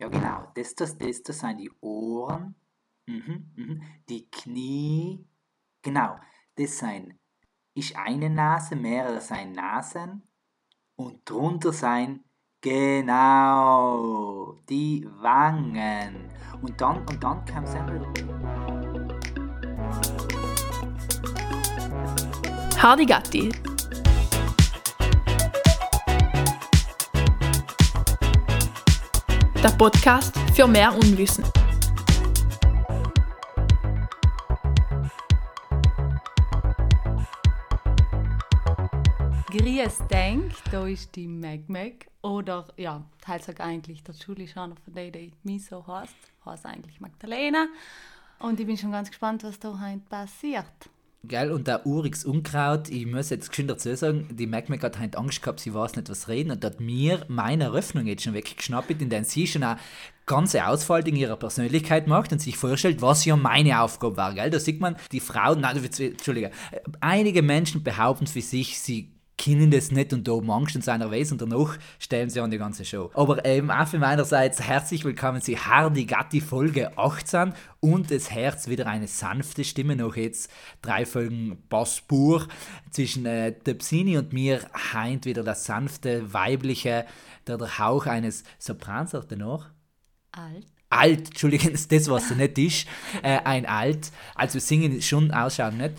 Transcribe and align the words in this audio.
Ja, 0.00 0.08
genau. 0.08 0.50
Das, 0.54 0.74
das, 0.74 0.96
das, 0.96 1.22
das 1.22 1.40
sind 1.40 1.58
die 1.58 1.70
Ohren. 1.82 2.54
Mhm, 3.06 3.52
mhm. 3.54 3.82
Die 4.08 4.30
Knie. 4.30 5.26
Genau. 5.82 6.16
Das 6.56 6.78
sind, 6.78 7.18
ist 7.74 7.94
eine 7.96 8.30
Nase, 8.30 8.76
mehrere 8.76 9.20
sind 9.20 9.52
Nasen. 9.56 10.22
Und 10.96 11.28
drunter 11.28 11.72
sind, 11.72 12.24
genau, 12.62 14.56
die 14.68 15.06
Wangen. 15.18 16.30
Und 16.62 16.80
dann, 16.80 17.06
und 17.06 17.22
dann 17.22 17.44
kam 17.44 17.64
es 17.64 17.74
Hardy 22.82 23.04
Gatti. 23.04 23.69
Der 29.62 29.68
Podcast 29.68 30.34
für 30.54 30.66
mehr 30.66 30.90
Unwissen. 30.94 31.44
Grüß 39.50 39.98
denk, 40.10 40.54
da 40.70 40.86
ist 40.86 41.14
die 41.14 41.28
Meg 41.28 41.68
Meg. 41.68 42.08
Oder 42.22 42.68
ja, 42.78 43.04
teils 43.20 43.44
sagt 43.44 43.60
eigentlich 43.60 44.02
der 44.02 44.14
einer 44.14 44.76
von 44.76 44.94
denen, 44.94 45.12
die 45.12 45.32
mich 45.42 45.66
so 45.66 45.86
heißt. 45.86 46.16
Heißt 46.46 46.64
eigentlich 46.64 46.98
Magdalena. 47.02 47.66
Und 48.38 48.58
ich 48.60 48.66
bin 48.66 48.78
schon 48.78 48.92
ganz 48.92 49.10
gespannt, 49.10 49.44
was 49.44 49.58
da 49.58 49.78
heute 49.78 50.00
passiert. 50.08 50.88
Gell, 51.22 51.52
und 51.52 51.66
der 51.68 51.86
Urix 51.86 52.24
Unkraut, 52.24 52.88
ich 52.88 53.04
muss 53.04 53.28
jetzt 53.28 53.50
geschwind 53.50 53.70
dazu 53.70 53.94
sagen, 53.94 54.26
die 54.32 54.46
Mac 54.46 54.70
hat 54.82 54.98
heute 54.98 55.18
Angst 55.18 55.42
gehabt, 55.42 55.60
sie 55.60 55.74
weiß 55.74 55.96
nicht, 55.96 56.08
was 56.08 56.28
reden 56.28 56.50
und 56.50 56.64
hat 56.64 56.80
mir 56.80 57.26
meine 57.28 57.64
Eröffnung 57.64 58.06
jetzt 58.06 58.22
schon 58.22 58.32
weggeschnappt, 58.32 59.02
in 59.02 59.10
der 59.10 59.24
sie 59.24 59.46
schon 59.46 59.62
eine 59.62 59.78
ganze 60.24 60.66
Ausfall 60.66 61.06
in 61.06 61.16
ihrer 61.16 61.36
Persönlichkeit 61.36 62.06
macht 62.06 62.32
und 62.32 62.40
sich 62.40 62.56
vorstellt, 62.56 63.02
was 63.02 63.26
ja 63.26 63.36
meine 63.36 63.82
Aufgabe 63.82 64.16
war. 64.16 64.32
Gell? 64.32 64.48
Da 64.48 64.58
sieht 64.58 64.80
man, 64.80 64.96
die 65.12 65.20
Frauen, 65.20 65.60
nein, 65.60 65.76
Entschuldige, 65.76 66.52
einige 67.00 67.42
Menschen 67.42 67.82
behaupten 67.82 68.26
für 68.26 68.40
sich, 68.40 68.80
sie 68.80 69.12
kennen 69.40 69.70
das 69.70 69.90
nicht 69.90 70.12
und 70.12 70.28
da 70.28 70.32
oben 70.32 70.50
Angst 70.50 70.76
in 70.76 70.82
seiner 70.82 71.10
Weise 71.10 71.32
und 71.32 71.40
danach 71.40 71.78
stellen 71.98 72.28
sie 72.28 72.40
an 72.40 72.50
die 72.50 72.58
ganze 72.58 72.84
Show. 72.84 73.10
Aber 73.14 73.42
ähm, 73.46 73.70
auch 73.70 73.88
von 73.88 74.00
meinerseits 74.00 74.60
herzlich 74.60 75.02
willkommen 75.02 75.40
zu 75.40 75.56
Hardy 75.56 76.04
Gatti 76.04 76.42
Folge 76.42 76.98
18 76.98 77.54
und 77.80 78.10
das 78.10 78.30
Herz 78.30 78.68
wieder 78.68 78.86
eine 78.86 79.08
sanfte 79.08 79.64
Stimme 79.64 79.96
noch 79.96 80.14
jetzt 80.14 80.50
drei 80.82 81.06
Folgen 81.06 81.56
Basspur 81.70 82.48
zwischen 82.90 83.24
äh, 83.24 83.54
der 83.64 83.74
Psini 83.74 84.18
und 84.18 84.34
mir 84.34 84.60
heint 84.92 85.24
wieder 85.24 85.42
das 85.42 85.64
sanfte 85.64 86.34
weibliche 86.34 87.06
der, 87.46 87.56
der 87.56 87.78
Hauch 87.78 88.04
eines 88.04 88.44
Soprans 88.58 89.14
auch 89.14 89.24
danach. 89.24 89.70
Alt 90.32 90.66
alt, 90.90 91.28
Entschuldigung, 91.28 91.72
das 91.88 92.10
was 92.10 92.30
nicht 92.34 92.58
ist, 92.58 92.86
äh, 93.22 93.38
ein 93.44 93.64
alt, 93.64 94.10
also 94.34 94.58
singen 94.58 95.00
schon 95.00 95.30
ausschauen 95.30 95.78
nicht. 95.78 95.94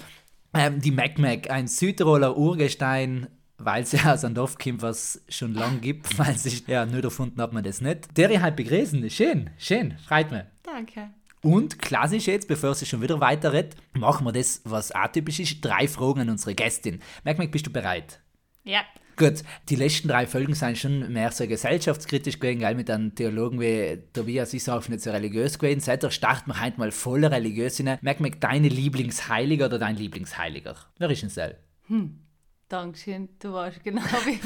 Ähm, 0.53 0.81
die 0.81 0.91
Mac 0.91 1.17
Mac, 1.17 1.49
ein 1.49 1.67
Südtiroler 1.67 2.37
Urgestein, 2.37 3.27
weil 3.57 3.85
sie 3.85 3.99
aus 4.05 4.25
einem 4.25 4.35
Dorf 4.35 4.57
kommt, 4.57 4.81
was 4.81 5.21
es 5.27 5.35
schon 5.35 5.53
lange 5.53 5.79
gibt, 5.79 6.17
weil 6.19 6.37
sie, 6.37 6.63
ja, 6.67 6.85
nur 6.85 7.03
erfunden 7.03 7.41
hat 7.41 7.53
man 7.53 7.63
das 7.63 7.81
nicht. 7.81 8.17
Der 8.17 8.29
ist 8.29 8.41
halt 8.41 8.55
begrüßen, 8.55 9.09
schön, 9.09 9.49
schön, 9.57 9.97
freut 10.07 10.31
mich. 10.31 10.43
Danke. 10.63 11.09
Und 11.43 11.79
klassisch 11.79 12.27
jetzt, 12.27 12.47
bevor 12.47 12.75
sie 12.75 12.85
schon 12.85 13.01
wieder 13.01 13.19
weiter 13.19 13.51
redet, 13.51 13.75
machen 13.93 14.25
wir 14.27 14.31
das, 14.31 14.61
was 14.63 14.91
atypisch 14.91 15.39
ist, 15.39 15.61
drei 15.61 15.87
Fragen 15.87 16.21
an 16.21 16.29
unsere 16.29 16.53
Gästin. 16.53 17.01
Mac 17.23 17.39
Mac, 17.39 17.51
bist 17.51 17.65
du 17.65 17.71
bereit? 17.71 18.19
Ja. 18.63 18.81
Gut, 19.21 19.43
die 19.69 19.75
letzten 19.75 20.07
drei 20.07 20.25
Folgen 20.25 20.55
sind 20.55 20.79
schon 20.79 21.13
mehr 21.13 21.31
so 21.31 21.45
gesellschaftskritisch 21.45 22.39
gewesen, 22.39 22.57
gell, 22.57 22.73
mit 22.73 22.89
einem 22.89 23.13
Theologen 23.13 23.59
wie 23.59 24.01
Tobias 24.13 24.51
ist 24.55 24.67
auch 24.67 24.87
nicht 24.87 25.03
so 25.03 25.11
religiös 25.11 25.59
gewesen. 25.59 25.79
Seitdem 25.79 26.09
starten 26.09 26.49
wir 26.49 26.59
heute 26.59 26.79
mal 26.79 26.91
voller 26.91 27.29
religiös 27.29 27.77
hin. 27.77 27.99
Merk 28.01 28.19
mir, 28.19 28.31
deine 28.31 28.67
Lieblingsheiliger 28.67 29.67
oder 29.67 29.77
dein 29.77 29.95
Lieblingsheiliger? 29.95 30.75
Wer 30.97 31.11
ist 31.11 31.21
denn 31.21 31.31
das? 31.35 31.51
Hm. 31.85 32.19
Dankeschön, 32.67 33.29
du 33.37 33.53
weißt 33.53 33.83
genau, 33.83 34.01
wie, 34.25 34.39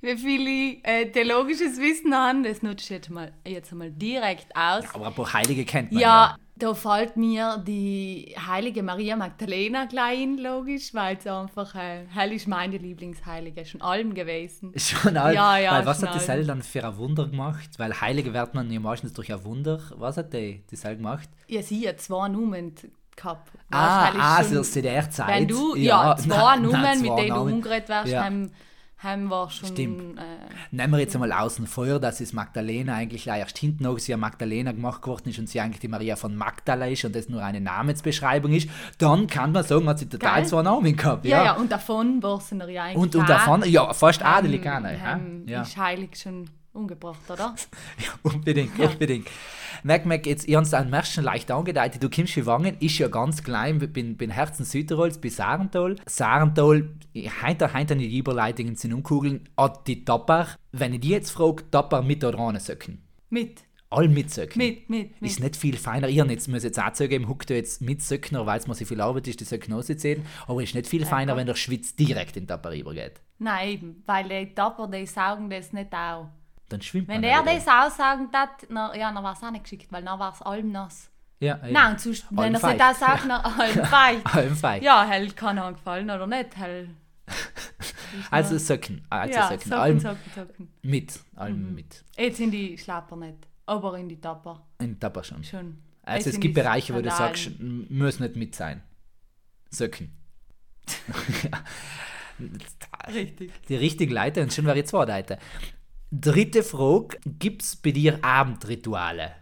wie 0.00 0.16
viel 0.16 0.80
äh, 0.84 1.10
theologisches 1.10 1.78
Wissen 1.78 2.14
habe. 2.14 2.40
Das 2.44 2.62
nutze 2.62 2.84
ich 2.84 2.88
jetzt 2.88 3.10
mal, 3.10 3.34
jetzt 3.46 3.74
mal 3.74 3.90
direkt 3.90 4.56
aus. 4.56 4.84
Ja, 4.84 4.94
aber 4.94 5.08
ein 5.08 5.14
paar 5.14 5.34
Heilige 5.34 5.66
kennt 5.66 5.92
man 5.92 6.00
ja. 6.00 6.08
ja. 6.08 6.36
Da 6.58 6.74
fällt 6.74 7.16
mir 7.16 7.62
die 7.66 8.34
heilige 8.36 8.82
Maria 8.82 9.16
Magdalena 9.16 9.84
gleich 9.84 10.20
in, 10.20 10.38
logisch, 10.38 10.92
weil 10.92 11.16
es 11.16 11.26
einfach, 11.26 11.74
äh, 11.74 12.06
hell 12.12 12.32
ist 12.32 12.48
meine 12.48 12.76
Lieblingsheilige, 12.76 13.64
schon 13.64 13.80
allem 13.80 14.12
gewesen. 14.14 14.72
Schon 14.76 15.16
allem? 15.16 15.36
Ja, 15.36 15.58
ja. 15.58 15.72
Weil 15.72 15.86
was 15.86 16.02
hat 16.02 16.14
die 16.14 16.18
Seil 16.18 16.44
dann 16.44 16.62
für 16.62 16.84
ein 16.84 16.96
Wunder 16.96 17.26
gemacht? 17.26 17.70
Weil 17.78 18.00
Heilige 18.00 18.34
wird 18.34 18.54
man 18.54 18.70
ja 18.70 18.80
meistens 18.80 19.12
durch 19.12 19.32
ein 19.32 19.44
Wunder. 19.44 19.80
Was 19.96 20.16
hat 20.16 20.32
die, 20.32 20.64
die 20.70 20.76
Seil 20.76 20.96
gemacht? 20.96 21.28
Ja, 21.46 21.62
sie 21.62 21.88
hat 21.88 22.00
zwei 22.00 22.28
Nummern 22.28 22.72
gehabt. 23.14 23.52
Ah, 23.70 24.10
ah 24.18 24.44
so 24.44 24.60
aus 24.60 24.72
der 24.72 25.10
Zeit. 25.10 25.28
Wenn 25.28 25.48
du, 25.48 25.76
ja, 25.76 26.10
ja 26.10 26.16
zwei 26.16 26.56
Nummern, 26.60 27.00
mit 27.00 27.18
denen 27.18 27.34
du 27.34 27.40
umgeredet 27.40 27.88
wärst, 27.88 28.12
ja. 28.12 28.24
haben 28.24 28.50
haben 28.98 29.28
wir 29.28 29.48
schon. 29.50 29.68
Stimmt. 29.68 30.18
Äh, 30.18 30.22
Nehmen 30.72 30.92
wir 30.92 30.98
jetzt 30.98 31.14
einmal 31.14 31.32
außen 31.32 31.66
vor, 31.66 32.00
dass 32.00 32.20
es 32.20 32.32
Magdalena 32.32 32.94
eigentlich 32.94 33.26
erst 33.26 33.56
hinten 33.58 33.84
noch 33.84 33.98
sie 33.98 34.16
Magdalena 34.16 34.72
gemacht 34.72 35.06
worden 35.06 35.30
ist 35.30 35.38
und 35.38 35.48
sie 35.48 35.60
eigentlich 35.60 35.80
die 35.80 35.88
Maria 35.88 36.16
von 36.16 36.34
Magdala 36.34 36.86
ist 36.86 37.04
und 37.04 37.14
das 37.14 37.28
nur 37.28 37.42
eine 37.42 37.60
Namensbeschreibung 37.60 38.52
ist, 38.52 38.68
dann 38.98 39.28
kann 39.28 39.52
man 39.52 39.62
sagen, 39.62 39.88
hat 39.88 40.00
sie 40.00 40.08
total 40.08 40.40
Geil. 40.40 40.46
zwei 40.46 40.62
Namen 40.62 40.96
gehabt. 40.96 41.24
Ja, 41.24 41.38
ja, 41.38 41.44
ja 41.44 41.52
und 41.56 41.70
davon 41.70 42.22
war 42.22 42.40
sie 42.40 42.56
ja 42.56 42.84
eigentlich. 42.84 42.96
Und, 42.96 43.14
und 43.14 43.28
davon, 43.28 43.62
ja, 43.66 43.92
fast 43.94 44.24
adelig. 44.24 44.64
Ähm, 44.66 45.44
ja. 45.46 45.62
Ist 45.62 45.76
heilig 45.76 46.16
schon 46.16 46.50
umgebracht, 46.72 47.30
oder? 47.30 47.54
ja, 47.98 48.10
unbedingt, 48.22 48.78
ja. 48.78 48.88
unbedingt. 48.88 49.28
Merk, 49.82 50.06
merk, 50.06 50.26
jetzt, 50.26 50.48
ich 50.48 50.54
habe 50.54 50.66
es 50.66 50.74
am 50.74 50.90
Märchen 50.90 51.24
leicht 51.24 51.50
angedeutet, 51.50 52.02
du 52.02 52.10
kommst 52.10 52.36
in 52.36 52.46
Wangen, 52.46 52.76
ist 52.80 52.98
ja 52.98 53.08
ganz 53.08 53.42
klein, 53.42 53.78
bin, 53.78 54.16
bin 54.16 54.30
Herzen 54.30 54.64
Südtirols, 54.64 55.18
bis 55.18 55.36
Sarental. 55.36 55.96
Sarental, 56.06 56.90
heute, 57.42 57.74
heute 57.74 57.96
die 57.96 58.18
Überleitungen 58.18 58.76
sind 58.76 58.92
umkugeln, 58.92 59.48
hat 59.56 59.86
die 59.86 60.04
Tapper, 60.04 60.48
wenn 60.72 60.94
ich 60.94 61.00
die 61.00 61.10
jetzt 61.10 61.30
frage, 61.30 61.70
Tapper 61.70 62.02
mit 62.02 62.24
oder 62.24 62.38
ohne 62.38 62.60
Söcken? 62.60 63.02
Mit. 63.30 63.62
All 63.90 64.08
mit 64.08 64.30
Söcken. 64.30 64.58
Mit, 64.58 64.90
mit, 64.90 65.20
mit. 65.20 65.30
Ist 65.30 65.40
nicht 65.40 65.56
viel 65.56 65.76
feiner. 65.78 66.08
Ich 66.08 66.16
jetzt, 66.16 66.46
muss 66.48 66.62
jetzt 66.62 66.78
auch 66.78 66.92
zugeben, 66.92 67.26
huckt 67.26 67.48
jetzt 67.48 67.80
mit 67.80 68.02
Söckner, 68.02 68.44
weil 68.44 68.58
es 68.58 68.66
mir 68.66 68.74
so 68.74 68.84
viel 68.84 69.00
Arbeit 69.00 69.28
ist, 69.28 69.40
die 69.40 69.44
Söcken 69.44 69.72
auszuziehen. 69.72 70.26
Aber 70.46 70.62
ist 70.62 70.74
nicht 70.74 70.86
viel 70.86 71.06
feiner, 71.06 71.36
wenn 71.36 71.46
der 71.46 71.54
Schwitz 71.54 71.96
direkt 71.96 72.36
in 72.36 72.42
den 72.42 72.48
Tapper 72.48 72.74
übergeht. 72.74 73.22
Nein, 73.38 74.02
weil 74.04 74.28
die 74.28 74.54
Tapper, 74.54 74.88
die 74.88 75.06
saugen 75.06 75.48
das 75.48 75.72
nicht 75.72 75.94
auch 75.94 76.28
dann 76.68 76.82
schwimmt 76.82 77.08
Wenn 77.08 77.20
man. 77.20 77.30
er 77.30 77.42
das 77.42 77.66
aussagen 77.66 78.28
hat, 78.32 78.66
na, 78.68 78.94
ja, 78.96 79.12
dann 79.12 79.22
war 79.22 79.32
es 79.32 79.42
auch 79.42 79.50
nicht 79.50 79.64
geschickt, 79.64 79.90
weil 79.90 80.02
dann 80.02 80.18
war 80.18 80.32
es 80.32 80.42
allem 80.42 80.72
nass. 80.72 81.10
Ja, 81.40 81.56
eben. 81.62 81.72
Nein, 81.72 81.92
und 81.92 82.00
sonst, 82.00 82.26
wenn 82.30 82.54
er 82.54 82.60
sich 82.60 82.76
das 82.76 82.98
sagt, 82.98 83.22
dann 83.22 83.30
allem 84.32 84.56
feucht. 84.56 84.82
Ja, 84.82 85.06
hell 85.06 85.30
kann 85.32 85.56
er 85.56 85.72
gefallen 85.72 86.10
oder 86.10 86.26
nicht, 86.26 86.56
hell. 86.56 86.90
also 88.30 88.58
Socken, 88.58 89.04
also 89.10 89.34
ja, 89.34 89.48
Socken, 89.48 89.60
Socken, 89.60 89.72
allem 89.72 90.00
Socken, 90.00 90.32
Socken. 90.34 90.68
Mit, 90.82 91.20
allem 91.36 91.68
mhm. 91.68 91.74
mit. 91.74 92.04
Jetzt 92.16 92.40
in 92.40 92.50
die 92.50 92.76
Schlapper 92.76 93.16
nicht, 93.16 93.46
aber 93.66 93.98
in 93.98 94.08
die 94.08 94.20
Tapper. 94.20 94.66
In 94.80 94.94
die 94.94 94.98
Tapper 94.98 95.22
schon. 95.22 95.44
Schon. 95.44 95.78
Also 96.02 96.26
Jetzt 96.26 96.36
es 96.36 96.40
gibt 96.40 96.54
Bereiche, 96.54 96.94
wo 96.94 97.02
du 97.02 97.10
sagst, 97.10 97.50
muss 97.60 98.18
nicht 98.18 98.36
mit 98.36 98.54
sein. 98.54 98.82
Socken. 99.70 100.10
Richtig. 103.12 103.52
Die 103.68 103.76
richtige 103.76 104.14
Leiter 104.14 104.42
und 104.42 104.52
schon 104.52 104.64
war 104.64 104.74
jetzt 104.74 104.90
zwei 104.90 105.04
Leute. 105.04 105.38
Dritte 106.10 106.62
Frage: 106.62 107.18
Gibt 107.24 107.62
es 107.62 107.76
bei 107.76 107.90
dir 107.90 108.18
Abendrituale? 108.22 109.32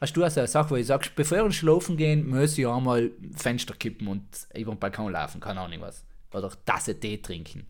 Hast 0.00 0.16
du 0.16 0.24
also 0.24 0.40
eine 0.40 0.48
Sache, 0.48 0.70
wo 0.70 0.74
du 0.74 0.84
sagst, 0.84 1.14
bevor 1.14 1.44
wir 1.44 1.52
schlafen 1.52 1.96
gehen, 1.96 2.28
muss 2.28 2.58
ich 2.58 2.66
einmal 2.66 3.12
Fenster 3.36 3.74
kippen 3.74 4.08
und 4.08 4.24
über 4.54 4.72
den 4.72 4.78
Balkon 4.78 5.12
laufen, 5.12 5.40
keine 5.40 5.60
Ahnung 5.60 5.80
was. 5.80 6.04
Oder 6.32 6.50
Tasse 6.64 6.98
Tee 6.98 7.18
trinken? 7.18 7.66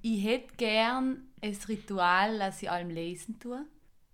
Ich 0.00 0.24
hätte 0.24 0.54
gern 0.56 1.24
ein 1.42 1.58
Ritual, 1.68 2.38
dass 2.38 2.62
ich 2.62 2.70
allem 2.70 2.90
lesen 2.90 3.38
tue, 3.38 3.58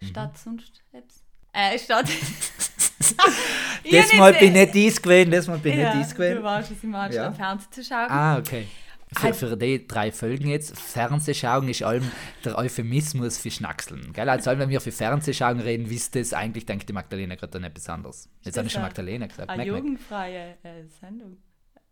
mhm. 0.00 0.06
statt 0.06 0.36
sonst 0.36 0.82
etwas. 0.92 1.22
Äh, 1.52 1.78
statt. 1.78 2.08
das 3.90 4.12
Mal 4.14 4.34
bin 4.34 4.49
ich 4.49 4.52
nicht 4.52 4.75
dies 4.75 5.00
gewesen, 5.00 5.31
das 5.31 5.46
Mal 5.46 5.58
bin 5.58 5.72
ich 5.75 5.78
ja, 5.78 5.94
nicht 5.94 6.06
dies 6.06 6.14
gewesen. 6.14 6.37
Du 6.37 6.43
warst 6.43 6.70
es 6.70 6.82
im 6.82 6.94
Anschluss 6.94 7.16
ja. 7.16 7.32
Fernsehen 7.32 7.72
zu 7.72 7.84
schauen. 7.84 8.10
Ah, 8.10 8.38
okay. 8.38 8.66
Für, 9.12 9.32
für 9.32 9.56
die 9.56 9.87
drei 9.87 10.12
Folgen 10.12 10.49
jetzt, 10.49 10.78
Fernsehschauen 10.78 11.69
ist 11.69 11.82
allem 11.82 12.10
der 12.44 12.58
Euphemismus 12.58 13.38
für 13.38 13.50
Schnackseln. 13.50 14.12
Gell? 14.12 14.28
Also, 14.28 14.50
wenn 14.50 14.69
wir 14.69 14.81
für 14.81 14.93
Fernsehschauen 14.93 15.60
reden, 15.60 15.88
wisst 15.88 16.14
ihr 16.14 16.22
es, 16.22 16.34
eigentlich 16.34 16.66
denkt 16.66 16.88
die 16.88 16.93
Magdalena 16.93 17.34
gerade 17.34 17.58
an 17.58 17.64
etwas 17.64 17.88
anderes. 17.88 18.28
Jetzt 18.43 18.58
habe 18.58 18.66
ich 18.66 18.72
schon 18.72 18.82
Magdalena 18.82 19.26
gesagt. 19.26 19.49
Eine 19.49 19.64
jugendfreie 19.64 20.58
äh, 20.62 20.84
Sendung. 21.00 21.38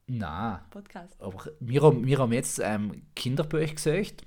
Nein. 0.07 0.59
Podcast. 0.71 1.21
Aber 1.21 1.51
wir 1.59 1.83
haben, 1.83 2.07
wir 2.07 2.19
haben 2.19 2.33
jetzt 2.33 2.61
ähm, 2.63 3.03
Kinderbücher 3.15 3.75
gesucht 3.75 4.25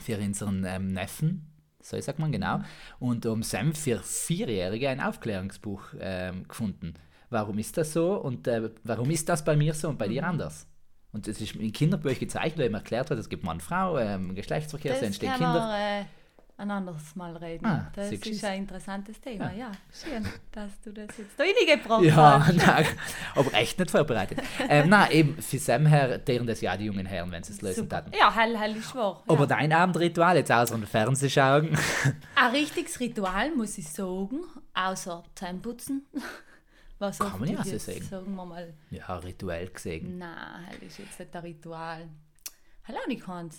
für 0.00 0.18
unseren 0.18 0.64
ähm, 0.64 0.88
Neffen, 0.88 1.46
so 1.82 2.00
sagt 2.00 2.18
man 2.18 2.32
genau, 2.32 2.60
und 2.98 3.26
um 3.26 3.42
Sam 3.42 3.74
für 3.74 3.98
Vierjährige 3.98 4.88
ein 4.88 5.00
Aufklärungsbuch 5.00 5.94
ähm, 5.98 6.46
gefunden. 6.46 6.94
Warum 7.28 7.58
ist 7.58 7.76
das 7.76 7.92
so 7.92 8.14
und 8.14 8.46
äh, 8.46 8.70
warum 8.84 9.10
ist 9.10 9.28
das 9.28 9.44
bei 9.44 9.56
mir 9.56 9.74
so 9.74 9.88
und 9.88 9.98
bei 9.98 10.08
dir 10.08 10.22
mhm. 10.22 10.28
anders? 10.28 10.66
Und 11.12 11.26
es 11.26 11.40
ist 11.40 11.56
in 11.56 11.72
Kinderbüchern 11.72 12.20
gezeichnet, 12.20 12.58
weil 12.58 12.66
ihm 12.66 12.74
erklärt 12.74 13.10
wird, 13.10 13.18
es 13.18 13.28
gibt 13.28 13.42
Mann, 13.44 13.60
Frau, 13.60 13.98
ähm, 13.98 14.34
Geschlechtsverkehr, 14.34 14.94
es 14.94 15.02
entstehen 15.02 15.32
Kinder. 15.32 15.54
Wir, 15.54 16.00
äh, 16.02 16.04
ein 16.56 16.70
anderes 16.70 17.16
Mal 17.16 17.34
reden. 17.38 17.64
Ah, 17.64 17.90
das 17.94 18.12
ist 18.12 18.26
du's? 18.26 18.44
ein 18.44 18.58
interessantes 18.58 19.18
Thema. 19.18 19.50
Ja, 19.52 19.72
schön, 19.90 20.26
dass 20.52 20.78
du 20.82 20.92
das 20.92 21.08
jetzt 21.16 21.30
da 21.38 21.42
reingebracht 21.44 22.02
Ja, 22.02 22.46
hast. 22.46 22.54
nein, 22.66 22.86
aber 23.34 23.54
echt 23.54 23.78
nicht 23.78 23.90
vorbereitet. 23.90 24.38
ähm, 24.68 24.90
nein, 24.90 25.10
eben, 25.10 25.42
für 25.42 25.58
Sam 25.58 25.86
her, 25.86 26.18
deren 26.18 26.46
das 26.46 26.60
ja 26.60 26.76
die 26.76 26.84
jungen 26.84 27.06
Herren, 27.06 27.32
wenn 27.32 27.42
sie 27.42 27.54
es 27.54 27.62
lösen 27.62 27.84
Super. 27.84 27.96
hatten. 27.96 28.12
Ja, 28.16 28.32
hell, 28.34 28.58
hell 28.58 28.76
ist 28.76 28.94
wahr. 28.94 29.22
Aber 29.26 29.40
ja. 29.40 29.46
dein 29.46 29.72
Abendritual, 29.72 30.36
jetzt 30.36 30.52
außer 30.52 30.74
dem 30.74 30.86
Fernsehschauen, 30.86 31.78
Ein 32.34 32.50
richtiges 32.50 33.00
Ritual, 33.00 33.54
muss 33.56 33.78
ich 33.78 33.88
sagen, 33.88 34.40
außer 34.74 35.24
Zähneputzen. 35.34 36.04
Was 37.00 37.18
Kann 37.18 37.40
man 37.40 37.48
ja 37.50 37.60
ist 37.62 37.70
so 37.70 37.78
sagen. 37.92 38.04
Sagen 38.04 38.34
wir 38.36 38.44
mal, 38.46 38.74
ja, 38.90 39.16
rituell 39.16 39.68
gesehen. 39.68 40.18
nein, 40.18 40.64
hell 40.68 40.82
ist 40.86 40.98
jetzt 40.98 41.18
nicht 41.18 41.34
ein 41.34 41.42
Ritual. 41.42 42.08
Nicht 43.08 43.22
keins. 43.24 43.58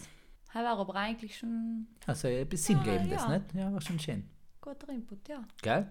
Hell 0.53 0.63
war 0.63 0.77
aber 0.77 0.95
eigentlich 0.95 1.37
schon 1.37 1.87
Also 2.05 2.27
ein 2.27 2.47
bisschen 2.47 2.79
Ah, 2.79 2.83
geben 2.83 3.09
das 3.09 3.21
ja. 3.23 3.29
nicht? 3.37 3.53
Ja, 3.53 3.73
war 3.73 3.81
schon 3.81 3.99
schön. 3.99 4.29
guter 4.61 4.89
Input, 4.89 5.27
ja. 5.27 5.43
Gell? 5.61 5.87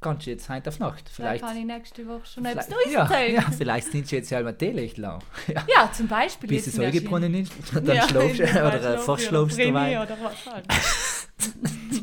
Kannst 0.00 0.26
du 0.26 0.30
jetzt 0.30 0.48
heute 0.48 0.68
auf 0.70 0.78
Nacht? 0.78 1.08
Vielleicht 1.08 1.40
Vielleicht. 1.40 1.44
kann 1.44 1.56
ich 1.56 1.64
nächste 1.64 2.06
Woche 2.06 2.24
schon 2.24 2.44
etwas 2.44 2.68
Neues 2.68 2.92
ja, 2.92 3.00
erzählen. 3.02 3.34
ja, 3.34 3.42
vielleicht 3.50 3.90
sind 3.92 4.06
sie 4.06 4.16
jetzt 4.16 4.30
ja 4.30 4.40
mal 4.42 4.52
Teelicht 4.56 4.96
lang. 4.98 5.22
Ja. 5.48 5.64
Ja, 5.68 5.92
zum 5.92 6.06
Beispiel. 6.08 6.48
Bis 6.48 6.66
es 6.68 6.74
Säugebrunnen 6.76 7.34
ist, 7.34 7.52
dann 7.74 7.84
Ja, 7.86 8.08
schlafst 8.08 8.38
du 8.38 8.42
oder 8.44 8.78
Schlafi 8.80 9.04
verschlafst 9.04 9.58
du 9.58 9.64
dabei. 9.66 10.02
oder 10.02 10.16
was 10.22 10.46
halt. 10.46 10.66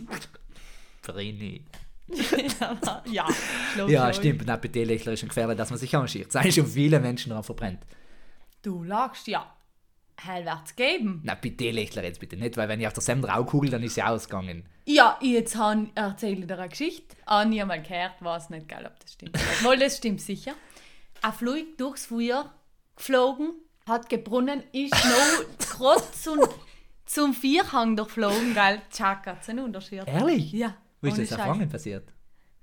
Brini. 1.02 1.64
ja, 3.12 3.26
Ja, 3.88 4.14
stimmt. 4.14 4.46
Nein, 4.46 4.60
bei 4.62 4.68
Teelichtler 4.68 5.14
ist 5.14 5.20
schon 5.22 5.30
gefährlich, 5.30 5.58
dass 5.58 5.70
man 5.70 5.80
sich 5.80 5.94
engagiert. 5.94 6.28
Es 6.28 6.42
sind 6.42 6.54
schon 6.54 6.68
viele 6.68 7.00
Menschen 7.00 7.30
daran 7.30 7.44
verbrennt. 7.44 7.80
Du 8.62 8.84
lagst, 8.84 9.28
ja. 9.28 9.52
Hell 10.18 10.46
wird's 10.46 10.76
geben. 10.76 11.22
Nein, 11.26 11.38
bei 11.44 11.50
Teelichtler 11.50 12.04
jetzt 12.04 12.20
bitte 12.22 12.38
nicht, 12.38 12.56
weil 12.56 12.70
wenn 12.70 12.80
ich 12.80 12.88
auf 12.88 12.94
der 12.94 13.04
Sem 13.04 13.22
draufkugel, 13.22 13.70
dann 13.70 13.84
ist 13.84 13.96
sie 13.96 14.04
ausgegangen. 14.04 14.64
Ja, 14.86 15.18
jetzt 15.22 15.58
han- 15.58 15.92
erzähle 15.96 16.38
ich 16.42 16.48
dir 16.48 16.58
eine 16.58 16.70
Geschichte. 16.70 17.16
Habe 17.28 17.54
ich 17.54 17.62
einmal 17.62 17.82
gehört, 17.82 18.14
weiß 18.22 18.50
nicht, 18.52 18.68
geil, 18.70 18.86
ob 18.86 18.98
das 19.00 19.14
stimmt. 19.14 19.38
Mal, 19.64 19.78
das 19.78 19.98
stimmt 19.98 20.22
sicher. 20.22 20.54
Ein 21.22 21.34
Flug 21.34 21.78
durchs 21.78 22.06
Feuer 22.06 22.50
geflogen, 22.96 23.56
hat 23.88 24.08
gebrunnen, 24.10 24.64
ist 24.72 24.94
noch 24.94 25.68
gerade 25.78 26.04
zum, 26.14 26.40
zum 27.06 27.34
Vierhang 27.34 27.98
durchflogen, 27.98 28.54
gell. 28.54 28.82
Tschak, 28.92 29.26
hat's 29.28 29.50
einen 29.50 29.66
Unterschied. 29.66 30.04
Ehrlich? 30.08 30.54
Ja. 30.54 30.76
Wo 31.12 31.22
ist 31.22 31.32
das 31.32 31.38
Scheiß. 31.40 31.48
Wangen 31.50 31.70
passiert? 31.70 32.12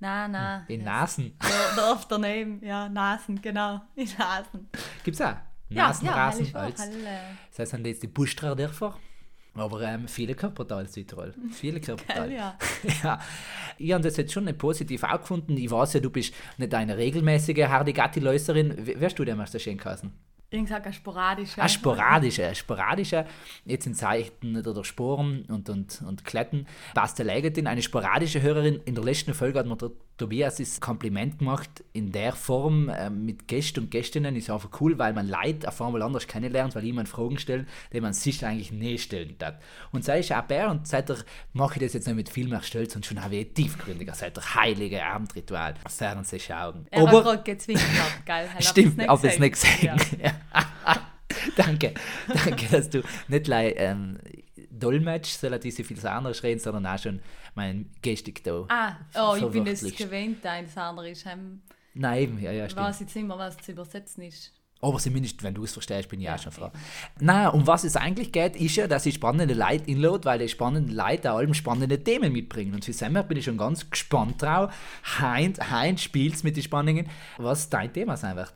Nein, 0.01 0.33
nein. 0.33 0.65
In 0.69 0.85
das- 0.85 1.19
Nasen. 1.19 1.39
Da 1.77 1.93
oft 1.93 2.11
daneben, 2.11 2.63
ja, 2.65 2.89
Nasen, 2.89 3.41
genau. 3.41 3.81
In 3.95 4.09
Nasen. 4.19 4.69
Gibt 5.05 5.15
es 5.15 5.21
auch? 5.21 5.35
Ja, 5.69 5.87
Nasenrasen. 5.89 6.45
ja, 6.47 6.49
ist 6.67 6.81
als- 6.81 6.91
das 7.51 7.59
heißt, 7.61 7.71
sind 7.71 7.87
jetzt 7.87 8.03
die 8.03 8.09
Buschtra 8.09 8.55
Dörfer. 8.55 8.99
Aber 9.55 9.83
ähm, 9.83 10.09
viele 10.09 10.35
Körperteile 10.35 10.83
in 10.83 10.89
Südtirol. 10.89 11.35
Viele 11.51 11.79
Körperteile. 11.83 12.35
Ja. 12.35 12.57
ja. 13.05 13.21
Ich 13.77 13.93
habe 13.93 14.03
das 14.03 14.17
jetzt 14.17 14.33
schon 14.33 14.45
nicht 14.45 14.57
positiv 14.59 15.03
auch 15.05 15.21
gefunden. 15.21 15.57
Ich 15.59 15.71
weiß 15.71 15.93
ja, 15.93 16.01
du 16.01 16.09
bist 16.09 16.33
nicht 16.57 16.73
eine 16.75 16.97
regelmäßige 16.97 17.65
Hardy-Gatti-Läuserin. 17.69 18.97
Hast 19.01 19.19
du 19.19 19.25
so 19.47 19.59
schön 19.59 19.77
geheißen? 19.77 20.11
Ich 20.55 20.69
sage 20.69 20.87
ein 20.87 20.93
sporadischer. 20.93 21.63
Ein 21.63 21.69
sporadischer, 21.71 22.49
ein 22.49 22.55
sporadischer, 22.55 23.27
jetzt 23.65 23.87
in 23.87 23.95
Zeichen 23.95 24.57
oder 24.59 24.85
Sporen 24.85 25.47
und, 25.49 25.71
und, 25.71 26.03
und 26.07 26.25
Kletten. 26.27 26.67
Basta 26.95 27.23
Leigetin, 27.23 27.67
eine 27.67 27.81
sporadische 27.81 28.43
Hörerin. 28.43 28.81
In 28.85 28.95
der 28.95 29.03
letzten 29.03 29.33
Folge 29.33 29.61
hat 29.61 29.67
mir 29.67 29.77
der 29.77 29.93
Tobias 30.19 30.57
das 30.57 30.81
Kompliment 30.81 31.39
gemacht, 31.39 31.83
in 31.95 32.13
der 32.13 32.33
Form 32.33 32.89
äh, 32.91 33.09
mit 33.09 33.49
Gästen 33.49 33.81
und 33.81 33.91
Gästinnen 33.91 34.37
ist 34.37 34.51
einfach 34.51 34.69
cool, 34.81 34.99
weil 34.99 35.15
man 35.15 35.27
Leute 35.27 35.67
auf 35.67 35.81
einmal 35.81 36.03
anders 36.03 36.27
kennenlernt, 36.27 36.75
weil 36.75 36.85
jemand 36.85 37.09
Fragen 37.09 37.39
stellt, 37.39 37.67
die 37.93 38.01
man 38.01 38.13
sich 38.13 38.45
eigentlich 38.45 38.71
nicht 38.71 39.05
stellen 39.05 39.37
darf. 39.39 39.55
Und 39.91 40.05
sei 40.05 40.21
auch 40.21 40.43
Bär 40.43 40.71
und 40.71 40.87
seitdem 40.87 41.17
mache 41.55 41.77
ich 41.77 41.83
das 41.83 41.95
jetzt 41.95 42.07
nicht 42.07 42.17
mit 42.17 42.29
viel 42.29 42.47
mehr 42.47 42.63
Stolz 42.63 42.95
und 42.95 43.07
schon 43.07 43.25
habe 43.25 43.37
ich 43.37 43.55
tiefgründiger, 43.55 44.15
seit 44.15 44.37
der 44.37 44.55
heilige 44.55 45.03
Abendritual, 45.05 45.75
Fernsehschauen. 45.89 46.87
Er 46.91 47.03
hat 47.03 47.11
gerade 47.11 47.43
gezwingt, 47.43 47.81
gehabt, 47.81 48.27
gell? 48.27 48.35
Er 48.37 48.55
hat 48.55 48.65
Stimmt, 48.65 49.09
aber 49.09 49.25
es 49.25 49.39
nicht 49.39 49.53
gesehen. 49.55 49.97
Ja. 50.23 50.33
danke, 51.57 51.95
danke, 52.29 52.67
dass 52.71 52.91
du 52.91 53.03
nicht 53.29 53.45
gleich 53.45 53.75
ähm, 53.77 54.19
Dolmetsch, 54.71 55.31
soll 55.31 55.59
diese 55.59 55.85
viel 55.85 56.07
anderes 56.07 56.43
reden, 56.43 56.61
sondern 56.61 56.87
auch 56.87 56.99
schon 56.99 57.21
mein 57.55 57.91
Gestik 58.03 58.43
da. 58.45 58.65
Ah, 58.69 58.97
oh, 59.15 59.35
ich 59.37 59.43
bin 59.43 59.65
verwirklichst. 59.65 59.99
gewöhnt, 59.99 60.39
das 60.43 60.77
andere 60.77 61.11
ist, 61.11 61.27
ähm, 61.27 61.63
Nein, 61.95 62.23
eben, 62.23 62.39
ja, 62.41 62.53
ja, 62.53 62.65
ich 62.65 62.73
stimmt. 62.73 62.87
weiß 62.87 63.01
jetzt 63.01 63.15
nicht 63.15 63.27
mehr, 63.27 63.39
was 63.39 63.57
zu 63.59 63.73
übersetzen 63.73 64.25
ist. 64.25 64.53
Aber 64.81 64.99
zumindest, 64.99 65.41
wenn 65.45 65.55
du 65.55 65.63
es 65.63 65.73
verstehst, 65.73 66.09
bin 66.09 66.21
ich 66.21 66.29
auch 66.29 66.39
schon 66.39 66.51
froh. 66.51 66.71
Nein, 67.21 67.51
um 67.51 67.69
was 67.69 67.85
es 67.85 67.95
eigentlich 67.95 68.33
geht, 68.33 68.57
ist 68.57 68.75
ja, 68.75 68.89
dass 68.89 69.07
ich 69.07 69.15
spannende 69.15 69.55
Leute 69.55 69.89
inlade, 69.89 70.25
weil 70.25 70.41
die 70.41 70.49
spannenden 70.49 70.97
Leute 70.97 71.31
auch 71.31 71.37
allem 71.37 71.55
spannende 71.55 72.03
Themen 72.03 72.33
mitbringen. 72.33 72.75
Und 72.75 72.85
für 72.85 72.93
Semmer 72.93 73.23
bin 73.23 73.39
ich 73.39 73.45
schon 73.45 73.57
ganz 73.57 73.89
gespannt 73.89 74.43
drauf. 74.43 74.75
Heinz, 75.21 75.61
Heinz 75.71 76.03
spielt 76.03 76.43
mit 76.43 76.57
den 76.57 76.65
Spannungen, 76.65 77.09
was 77.39 77.71
dein 77.71 77.93
Thema 77.93 78.17
sein 78.17 78.35
wird. 78.35 78.53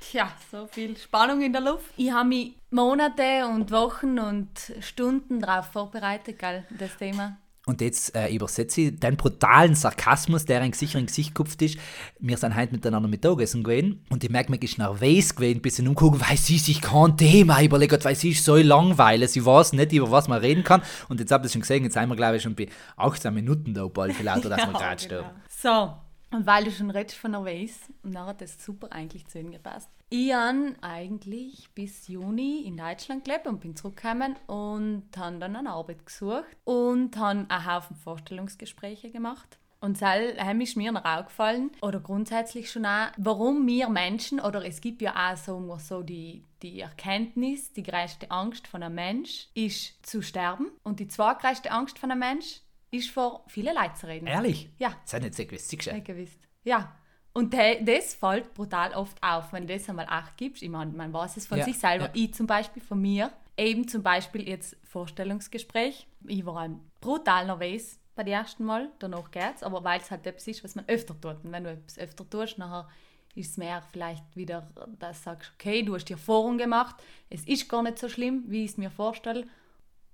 Tja, 0.00 0.32
so 0.50 0.66
viel 0.66 0.96
Spannung 0.96 1.42
in 1.42 1.52
der 1.52 1.60
Luft. 1.60 1.92
Ich 1.96 2.10
habe 2.10 2.28
mich 2.28 2.54
Monate 2.70 3.46
und 3.46 3.70
Wochen 3.70 4.18
und 4.18 4.48
Stunden 4.80 5.40
darauf 5.40 5.66
vorbereitet, 5.66 6.38
gell, 6.38 6.64
das 6.70 6.96
Thema. 6.96 7.36
Und 7.66 7.82
jetzt 7.82 8.16
äh, 8.16 8.34
übersetze 8.34 8.80
ich 8.80 8.98
den 8.98 9.16
brutalen 9.16 9.74
Sarkasmus, 9.74 10.46
der 10.46 10.62
ein 10.62 10.72
sicher 10.72 10.98
in 10.98 11.06
Gesicht 11.06 11.34
gekupft 11.34 11.60
ist. 11.60 11.78
Wir 12.18 12.36
sind 12.38 12.56
heute 12.56 12.72
miteinander 12.72 13.08
Mittagessen 13.08 13.62
gewesen 13.62 14.04
und 14.08 14.24
ich 14.24 14.30
merke, 14.30 14.50
mir 14.50 14.60
ist 14.60 14.78
nervös 14.78 15.36
gewesen, 15.36 15.58
ein 15.58 15.62
bisschen 15.62 15.86
umgucken, 15.86 16.20
weil 16.26 16.38
sie 16.38 16.58
sich 16.58 16.80
kein 16.80 17.16
Thema 17.18 17.62
überlegt 17.62 17.92
hat, 17.92 18.04
weil 18.04 18.16
sie 18.16 18.30
ist 18.30 18.44
so 18.44 18.56
langweilig, 18.56 19.30
sie 19.30 19.44
weiß 19.44 19.74
nicht, 19.74 19.92
über 19.92 20.10
was 20.10 20.26
man 20.26 20.40
reden 20.40 20.64
kann. 20.64 20.82
Und 21.08 21.20
jetzt 21.20 21.30
habt 21.30 21.44
ihr 21.44 21.46
es 21.46 21.52
schon 21.52 21.60
gesehen, 21.60 21.84
jetzt 21.84 21.94
sind 21.94 22.08
wir, 22.08 22.16
glaube 22.16 22.38
ich, 22.38 22.42
schon 22.42 22.54
bei 22.54 22.66
18 22.96 23.32
Minuten 23.32 23.74
da, 23.74 23.86
bald 23.86 24.20
lauter, 24.22 24.48
dass 24.48 24.58
wir 24.66 24.72
gerade 24.72 25.02
stehen. 25.02 25.24
So, 25.48 25.92
und 26.30 26.46
weil 26.46 26.64
du 26.64 26.70
schon 26.70 26.90
redest 26.90 27.16
von 27.16 27.32
Nervös, 27.32 27.78
und 28.02 28.14
dann 28.14 28.26
hat 28.26 28.40
das 28.40 28.64
super 28.64 28.92
eigentlich 28.92 29.26
zu 29.26 29.38
ihnen 29.38 29.52
gepasst. 29.52 29.90
Ich 30.10 30.32
habe 30.32 30.74
eigentlich 30.80 31.68
bis 31.74 32.08
Juni 32.08 32.62
in 32.66 32.76
Deutschland 32.76 33.24
gelebt 33.24 33.46
und 33.46 33.60
bin 33.60 33.76
zurückgekommen 33.76 34.36
und 34.46 35.04
habe 35.16 35.38
dann 35.38 35.56
eine 35.56 35.70
Arbeit 35.70 36.04
gesucht 36.04 36.56
und 36.64 37.16
habe 37.16 37.46
einen 37.48 37.66
Haufen 37.66 37.96
Vorstellungsgespräche 37.96 39.10
gemacht. 39.10 39.58
Und 39.80 40.02
das 40.02 40.18
ist 40.60 40.76
mir 40.76 40.92
noch 40.92 41.04
aufgefallen, 41.04 41.70
oder 41.80 42.00
grundsätzlich 42.00 42.70
schon 42.70 42.84
auch, 42.84 43.08
warum 43.16 43.66
wir 43.66 43.88
Menschen, 43.88 44.38
oder 44.38 44.64
es 44.64 44.80
gibt 44.80 45.00
ja 45.00 45.32
auch 45.32 45.36
wir 45.36 45.78
so 45.78 46.02
die, 46.02 46.44
die 46.62 46.80
Erkenntnis, 46.80 47.72
die 47.72 47.82
größte 47.82 48.30
Angst 48.30 48.66
von 48.66 48.82
einem 48.82 48.96
Mensch 48.96 49.48
ist 49.54 50.04
zu 50.04 50.20
sterben 50.20 50.70
und 50.82 51.00
die 51.00 51.08
zweitgrößte 51.08 51.70
Angst 51.70 51.98
von 51.98 52.10
einem 52.10 52.20
Mensch 52.20 52.60
ist 52.90 53.10
vor 53.10 53.44
vielen 53.48 53.74
Leuten 53.74 53.94
zu 53.96 54.06
reden. 54.06 54.26
Ehrlich? 54.26 54.68
Ja. 54.78 54.96
Das 55.02 55.14
hat 55.14 55.22
nicht 55.22 55.34
so 55.34 55.44
gewusst, 55.44 55.68
siehst 55.68 55.86
du? 55.86 55.92
Nicht 55.92 56.06
gewusst. 56.06 56.38
Ja. 56.64 56.96
Und 57.32 57.52
de- 57.52 57.84
das 57.84 58.14
fällt 58.14 58.52
brutal 58.54 58.92
oft 58.94 59.22
auf, 59.22 59.52
wenn 59.52 59.66
du 59.66 59.72
das 59.74 59.88
einmal 59.88 60.06
acht 60.08 60.36
gibst. 60.36 60.62
Ich 60.62 60.68
meine, 60.68 60.90
man 60.92 61.12
weiß 61.12 61.36
es 61.36 61.46
von 61.46 61.58
Ja, 61.58 61.64
sich 61.64 61.78
selber. 61.78 62.06
ja. 62.06 62.10
Ich 62.14 62.34
zum 62.34 62.46
Beispiel 62.46 62.82
von 62.82 63.00
mir. 63.00 63.32
Eben 63.56 63.86
zum 63.86 64.02
Beispiel 64.02 64.48
jetzt 64.48 64.76
Vorstellungsgespräch. 64.84 66.08
Ich 66.26 66.44
war 66.46 66.56
ein 66.58 66.80
brutal 67.00 67.46
nervös 67.46 67.98
bei 68.16 68.24
dem 68.24 68.32
ersten 68.32 68.64
Mal. 68.64 68.90
Danach 68.98 69.30
geht's. 69.30 69.62
Aber 69.62 69.84
weil 69.84 70.00
es 70.00 70.10
halt 70.10 70.26
etwas 70.26 70.46
ist, 70.48 70.64
was 70.64 70.74
man 70.74 70.84
öfter 70.88 71.18
tut. 71.20 71.44
Und 71.44 71.52
wenn 71.52 71.64
du 71.64 71.70
etwas 71.70 71.98
öfter 71.98 72.28
tust, 72.28 72.58
nachher 72.58 72.88
ist 73.36 73.52
es 73.52 73.56
mehr 73.58 73.80
vielleicht 73.92 74.24
wieder, 74.34 74.68
dass 74.98 75.18
du 75.18 75.24
sagst, 75.24 75.52
okay, 75.54 75.82
du 75.82 75.94
hast 75.94 76.06
die 76.06 76.14
Erfahrung 76.14 76.58
gemacht. 76.58 76.96
Es 77.28 77.44
ist 77.46 77.68
gar 77.68 77.82
nicht 77.82 77.98
so 77.98 78.08
schlimm, 78.08 78.44
wie 78.48 78.64
ich 78.64 78.72
es 78.72 78.76
mir 78.76 78.90
vorstelle. 78.90 79.46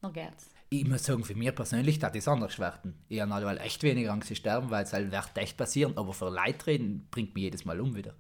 Dann 0.03 0.13
geht's. 0.13 0.51
Ich 0.69 0.87
muss 0.87 1.05
sagen, 1.05 1.25
für 1.25 1.37
mich 1.37 1.55
persönlich 1.55 2.03
hat 2.03 2.17
es 2.17 2.27
anders 2.27 2.59
werden. 2.59 2.95
Ich 3.09 3.21
habe 3.21 3.33
alleweil 3.33 3.59
echt 3.59 3.83
weniger 3.85 4.13
Angst 4.13 4.29
zu 4.29 4.35
sterben, 4.35 4.71
weil 4.71 4.83
es 4.83 4.93
halt 4.93 5.13
wird 5.13 5.39
echt 5.39 5.57
passieren. 5.57 5.97
Aber 5.97 6.13
für 6.13 6.29
Leute 6.29 6.67
reden 6.67 7.07
bringt 7.11 7.35
mich 7.35 7.45
jedes 7.45 7.65
Mal 7.65 7.81
um 7.81 7.95
wieder. 7.95 8.15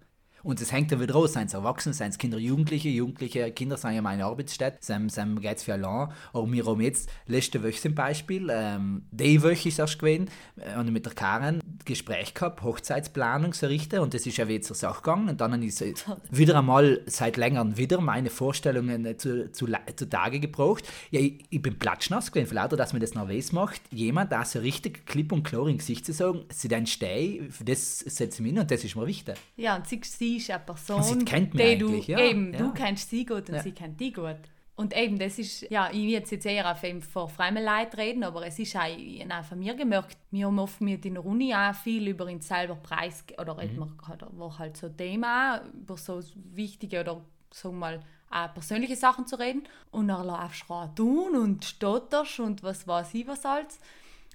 Und 0.47 0.61
es 0.61 0.71
hängt 0.71 0.93
dann 0.93 1.01
wieder 1.01 1.17
aus, 1.17 1.33
seien 1.33 1.49
es 1.49 1.55
Erwachsene, 1.55 1.93
seien 1.93 2.11
es 2.11 2.19
Kinder, 2.19 2.39
Jugendliche. 2.39 2.89
Jugendliche 2.89 3.51
Kinder 3.51 3.77
sind 3.77 3.95
ja 3.95 4.01
meine 4.01 4.27
Arbeitsstätte, 4.27 4.79
seinem, 4.81 5.09
seinem 5.09 5.41
geht 5.41 5.57
es 5.57 5.65
für 5.65 5.73
allein. 5.73 6.09
Aber 6.33 6.53
wir 6.53 6.65
haben 6.65 6.81
jetzt, 6.81 7.11
letzte 7.27 7.65
Woche 7.65 7.73
zum 7.73 7.97
Beispiel, 7.97 8.49
ähm, 8.53 9.03
die 9.11 9.43
Woche 9.43 9.69
ist 9.69 9.81
erst 9.81 9.99
gewesen, 9.99 10.31
äh, 10.57 10.79
und 10.79 10.93
mit 10.93 11.05
der 11.05 11.15
Karen 11.15 11.61
Gespräch 11.85 12.33
gehabt, 12.33 12.63
Hochzeitsplanung 12.63 13.55
so 13.55 13.67
richten 13.67 13.99
und 13.99 14.15
das 14.15 14.25
ist 14.25 14.37
ja 14.37 14.47
wieder 14.47 14.63
zur 14.63 14.77
Sache 14.77 15.03
gegangen. 15.03 15.29
Und 15.31 15.41
dann 15.41 15.53
habe 15.53 15.65
ich 15.65 15.75
so 15.75 15.85
wieder 16.31 16.59
einmal 16.59 17.01
seit 17.07 17.37
längerem 17.37 17.77
wieder 17.77 18.01
meine 18.01 18.31
Vorstellungen 18.31 19.05
äh, 19.05 19.17
zu, 19.17 19.51
zu, 19.51 19.67
zu 19.97 20.09
Tage 20.09 20.39
gebraucht. 20.39 20.85
Ja, 21.11 21.19
ich, 21.19 21.45
ich 21.51 21.61
bin 21.61 21.77
platschnass 21.77 22.31
gewesen, 22.31 22.49
vielleicht 22.49 22.73
auch, 22.73 22.77
dass 22.77 22.93
mir 22.93 23.01
das 23.01 23.15
nervös 23.15 23.51
macht, 23.51 23.81
jemand 23.91 24.31
da 24.31 24.45
so 24.45 24.61
richtig 24.61 25.07
klipp 25.07 25.33
und 25.33 25.43
klar 25.43 25.67
im 25.67 25.79
Gesicht 25.79 26.07
zu 26.07 26.13
sagen, 26.13 26.45
sie 26.51 26.69
dann 26.69 26.87
stehe, 26.87 27.51
für 27.51 27.65
das 27.65 27.99
setze 27.99 28.37
ich 28.37 28.41
mich 28.41 28.53
hin 28.53 28.61
und 28.61 28.71
das 28.71 28.85
ist 28.85 28.95
mir 28.95 29.09
wichtig. 29.09 29.35
Ja, 29.57 29.75
und 29.75 29.89
sie, 29.89 30.01
sie 30.05 30.36
ist 30.37 30.51
eine 30.51 30.61
Person, 30.61 30.97
Und 30.97 31.05
sie 31.21 31.25
kennt 31.25 31.55
mich 31.55 31.63
die 31.73 31.79
du, 31.79 31.95
ja, 31.95 32.19
eben, 32.21 32.53
ja. 32.53 32.59
du 32.59 32.73
kennst 32.73 33.11
sie 33.11 33.25
gut 33.25 33.49
und 33.49 33.57
Ja. 33.57 33.63
sie 33.63 33.73
kennt 33.73 34.01
dich 34.01 34.15
gut. 34.15 34.37
Und 34.79 34.95
eben, 34.95 35.19
das 35.19 35.39
ist, 35.39 35.63
ja, 35.71 35.89
ich 35.91 35.97
will 36.03 36.11
jetzt 36.11 36.31
jetzt 36.31 36.45
eher 36.45 36.71
auf 36.71 36.83
eben 36.85 37.01
vor 37.01 37.31
fremden 37.31 37.65
Leuten 37.65 37.97
reden, 37.97 38.25
aber 38.25 38.47
es 38.47 38.59
ist 38.59 38.77
auch, 38.77 38.83
ich 38.95 39.23
habe 39.23 39.35
auch 39.35 39.45
von 39.45 39.59
mir 39.59 39.75
gemerkt, 39.75 40.19
wir 40.31 40.47
haben 40.47 40.59
oft 40.59 40.83
mit 40.83 41.07
in 41.07 41.15
der 41.15 41.25
Uni 41.25 41.55
auch 41.55 41.75
viel 41.75 42.07
über 42.09 42.29
ihn 42.29 42.43
selber 42.43 42.75
preis, 42.77 43.25
oder 43.41 43.55
Mhm. 43.55 43.77
mhm. 43.77 44.39
war 44.39 44.59
halt 44.59 44.77
so 44.77 44.91
Thema, 44.91 45.63
über 45.73 45.97
so 45.97 46.21
wichtige 46.53 47.01
oder, 47.01 47.23
sagen 47.51 47.77
wir 47.77 47.81
mal, 47.81 48.01
auch 48.31 48.53
persönliche 48.53 48.97
Sachen 48.97 49.27
zu 49.27 49.39
reden. 49.39 49.63
Und 49.93 50.09
dann 50.09 50.27
laufst 50.27 50.65
du 50.69 50.87
tun 50.95 51.37
und 51.37 51.65
stotterst 51.65 52.41
und 52.41 52.63
was 52.63 52.87
weiß 52.87 53.15
ich 53.15 53.27
was 53.27 53.47
alles. 53.47 53.79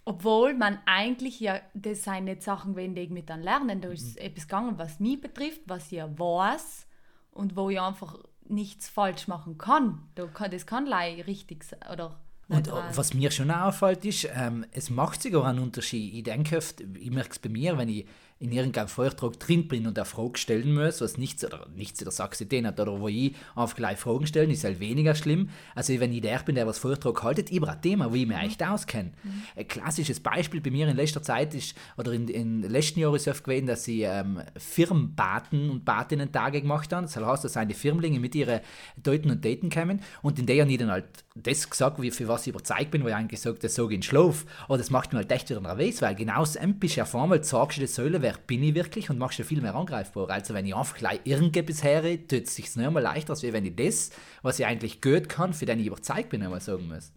Obwohl 0.03 0.53
man 0.55 0.79
eigentlich 0.85 1.39
ja, 1.39 1.61
das 1.73 2.03
sind 2.03 2.25
nicht 2.25 2.41
Sachen, 2.41 2.75
wenn 2.75 2.95
ich 2.97 3.09
mit 3.09 3.29
dann 3.29 3.43
lernen. 3.43 3.81
Da 3.81 3.89
ist 3.89 4.17
etwas 4.17 4.47
gegangen, 4.47 4.77
was 4.77 4.99
mich 4.99 5.21
betrifft, 5.21 5.61
was 5.67 5.85
ich 5.85 5.99
ja 5.99 6.19
weiß 6.19 6.87
und 7.31 7.55
wo 7.55 7.69
ich 7.69 7.79
einfach 7.79 8.17
nichts 8.47 8.89
falsch 8.89 9.27
machen 9.27 9.57
kann. 9.57 10.09
Da 10.15 10.25
kann 10.25 10.51
das 10.51 10.65
kann 10.65 10.85
leider 10.85 11.27
richtig 11.27 11.63
sein. 11.63 11.79
Oder 11.91 12.19
Und 12.49 12.67
was 12.71 13.13
mir 13.13 13.31
schon 13.31 13.51
auch 13.51 13.67
auffällt, 13.67 14.03
ist, 14.03 14.27
ähm, 14.33 14.65
es 14.71 14.89
macht 14.89 15.21
sogar 15.21 15.45
einen 15.45 15.59
Unterschied. 15.59 16.13
Ich 16.15 16.23
denke 16.23 16.57
oft, 16.57 16.81
ich 16.81 17.11
merke 17.11 17.31
es 17.31 17.39
bei 17.39 17.49
mir, 17.49 17.77
wenn 17.77 17.89
ich 17.89 18.05
in 18.41 18.51
irgendeinem 18.51 18.87
Vortrag 18.87 19.39
drin 19.39 19.67
bin 19.67 19.85
und 19.85 19.99
eine 19.99 20.05
Frage 20.05 20.39
stellen 20.39 20.73
muss, 20.73 20.99
was 20.99 21.19
nichts 21.19 21.45
oder 21.45 21.67
nichts 21.75 22.01
oder 22.01 22.09
Sachse 22.09 22.45
hat, 22.45 22.79
oder 22.79 22.99
wo 22.99 23.07
ich 23.07 23.35
einfach 23.55 23.75
gleich 23.75 23.99
Fragen 23.99 24.25
stellen, 24.25 24.49
ist 24.49 24.63
halt 24.63 24.79
weniger 24.79 25.13
schlimm. 25.13 25.49
Also 25.75 25.97
wenn 25.99 26.11
ich 26.11 26.21
der 26.21 26.39
bin, 26.39 26.55
der 26.55 26.65
was 26.65 26.79
Vortrag 26.79 27.21
haltet, 27.21 27.51
über 27.51 27.69
ein 27.69 27.81
Thema, 27.83 28.09
wo 28.09 28.15
ich 28.15 28.25
mich 28.25 28.37
echt 28.37 28.63
auskenne. 28.63 29.11
Ein 29.55 29.67
klassisches 29.67 30.19
Beispiel 30.19 30.59
bei 30.59 30.71
mir 30.71 30.87
in 30.87 30.95
letzter 30.95 31.21
Zeit 31.21 31.53
ist, 31.53 31.75
oder 31.97 32.13
in, 32.13 32.27
in 32.29 32.63
den 32.63 32.71
letzten 32.71 32.99
Jahren 32.99 33.15
ist 33.15 33.27
es 33.27 33.27
oft 33.27 33.43
gewesen, 33.43 33.67
dass 33.67 33.83
sie 33.83 34.01
ähm, 34.01 34.41
Firmenbaten 34.57 35.69
und 35.69 35.85
Batinnen-Tage 35.85 36.61
gemacht 36.61 36.91
haben. 36.93 37.03
Das 37.03 37.15
heißt, 37.15 37.43
dass 37.43 37.67
die 37.67 37.73
Firmlinge 37.75 38.19
mit 38.19 38.33
ihren 38.33 38.61
Deuten 38.97 39.29
und 39.29 39.45
Daten 39.45 39.69
kommen 39.69 40.01
und 40.23 40.39
in 40.39 40.47
der 40.47 40.65
ich 40.67 40.77
dann 40.77 40.89
halt 40.89 41.05
das 41.35 41.69
gesagt, 41.69 42.01
wie 42.01 42.11
für 42.11 42.27
was 42.27 42.47
ich 42.47 42.49
überzeugt 42.49 42.91
bin, 42.91 43.03
wo 43.03 43.07
ich 43.07 43.15
eigentlich 43.15 43.41
gesagt 43.41 43.63
das 43.63 43.75
sage 43.75 43.89
ich 43.89 43.97
in 43.97 44.03
Schlaf. 44.03 44.45
Aber 44.65 44.77
das 44.79 44.89
macht 44.89 45.13
mir 45.13 45.19
halt 45.19 45.31
echt 45.31 45.49
wieder 45.49 45.61
nervös, 45.61 46.01
weil 46.01 46.15
genau 46.15 46.41
das 46.41 46.57
ja 46.95 47.03
auf 47.03 47.15
einmal 47.15 47.43
sagst 47.43 47.77
du 47.77 47.81
das 47.81 47.95
Säule, 47.95 48.21
wer 48.31 48.37
bin 48.47 48.63
ich 48.63 48.75
wirklich 48.75 49.09
und 49.09 49.17
machst 49.17 49.39
du 49.39 49.43
viel 49.43 49.61
mehr 49.61 49.75
angreifbar. 49.75 50.29
Also 50.29 50.53
wenn 50.53 50.65
ich 50.65 50.75
einfach 50.75 50.97
gleich 50.97 51.19
irgendetwas 51.23 51.83
höre, 51.83 52.17
tut 52.27 52.43
es 52.43 52.55
sich 52.55 52.75
nicht 52.75 52.91
mehr 52.91 53.01
leichter, 53.01 53.31
als 53.31 53.43
wenn 53.43 53.65
ich 53.65 53.75
das, 53.75 54.11
was 54.41 54.59
ich 54.59 54.65
eigentlich 54.65 55.01
gut 55.01 55.29
kann, 55.29 55.53
für 55.53 55.65
den 55.65 55.79
ich 55.79 55.87
überzeugt 55.87 56.29
bin, 56.29 56.41
einmal 56.43 56.61
sagen 56.61 56.87
muss. 56.87 57.11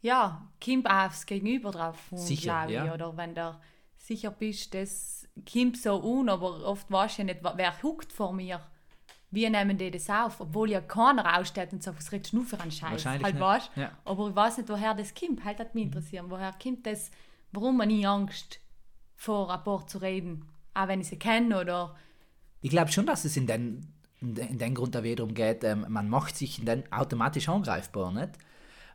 ja, 0.00 0.48
kommt 0.64 0.88
aufs 0.88 1.26
Gegenüber 1.26 1.70
drauf 1.70 1.98
Sicher, 2.14 2.64
ich. 2.66 2.74
ja. 2.74 2.94
Oder 2.94 3.16
wenn 3.16 3.34
du 3.34 3.58
sicher 3.96 4.30
bist, 4.30 4.74
das 4.74 5.28
kommt 5.50 5.76
so 5.76 6.20
an, 6.20 6.28
aber 6.28 6.64
oft 6.64 6.90
weißt 6.90 7.18
du 7.18 7.22
ja 7.22 7.26
nicht, 7.26 7.40
wer 7.42 7.82
huckt 7.82 8.12
vor 8.12 8.32
mir. 8.32 8.60
Wie 9.32 9.48
nehmen 9.48 9.78
die 9.78 9.92
das 9.92 10.10
auf? 10.10 10.40
Obwohl 10.40 10.70
ja 10.70 10.80
keiner 10.80 11.38
ausstellt 11.38 11.72
und 11.72 11.82
sagt, 11.84 11.98
was 11.98 12.10
redest 12.10 12.32
du 12.32 12.38
nur 12.38 12.46
für 12.46 12.58
einen 12.58 12.72
Scheiß? 12.72 12.90
Wahrscheinlich 12.90 13.22
Halt, 13.24 13.34
nicht. 13.34 13.42
weißt? 13.44 13.70
Ja. 13.76 13.92
Aber 14.04 14.28
ich 14.28 14.34
weiß 14.34 14.56
nicht, 14.58 14.68
woher 14.68 14.92
das 14.94 15.14
kommt. 15.14 15.44
Halt, 15.44 15.60
hat 15.60 15.74
mich 15.76 15.84
interessieren. 15.84 16.26
Woher 16.30 16.52
kommt 16.60 16.84
das, 16.84 17.12
warum 17.52 17.76
man 17.76 17.86
nie 17.88 18.04
Angst 18.04 18.58
vor 19.20 19.52
paar 19.62 19.86
zu 19.86 19.98
reden? 19.98 20.46
Auch 20.72 20.88
wenn 20.88 21.02
ich 21.02 21.08
sie 21.08 21.18
kenne 21.18 21.60
oder... 21.60 21.94
Ich 22.62 22.70
glaube 22.70 22.90
schon, 22.90 23.04
dass 23.04 23.26
es 23.26 23.36
in 23.36 23.46
den, 23.46 23.92
in 24.20 24.58
den, 24.58 24.74
Grund 24.74 24.96
auch 24.96 25.02
darum 25.14 25.34
geht, 25.34 25.62
ähm, 25.62 25.84
man 25.88 26.08
macht 26.08 26.36
sich 26.36 26.64
den 26.64 26.90
automatisch 26.90 27.48
angreifbar, 27.48 28.12
nicht? 28.12 28.30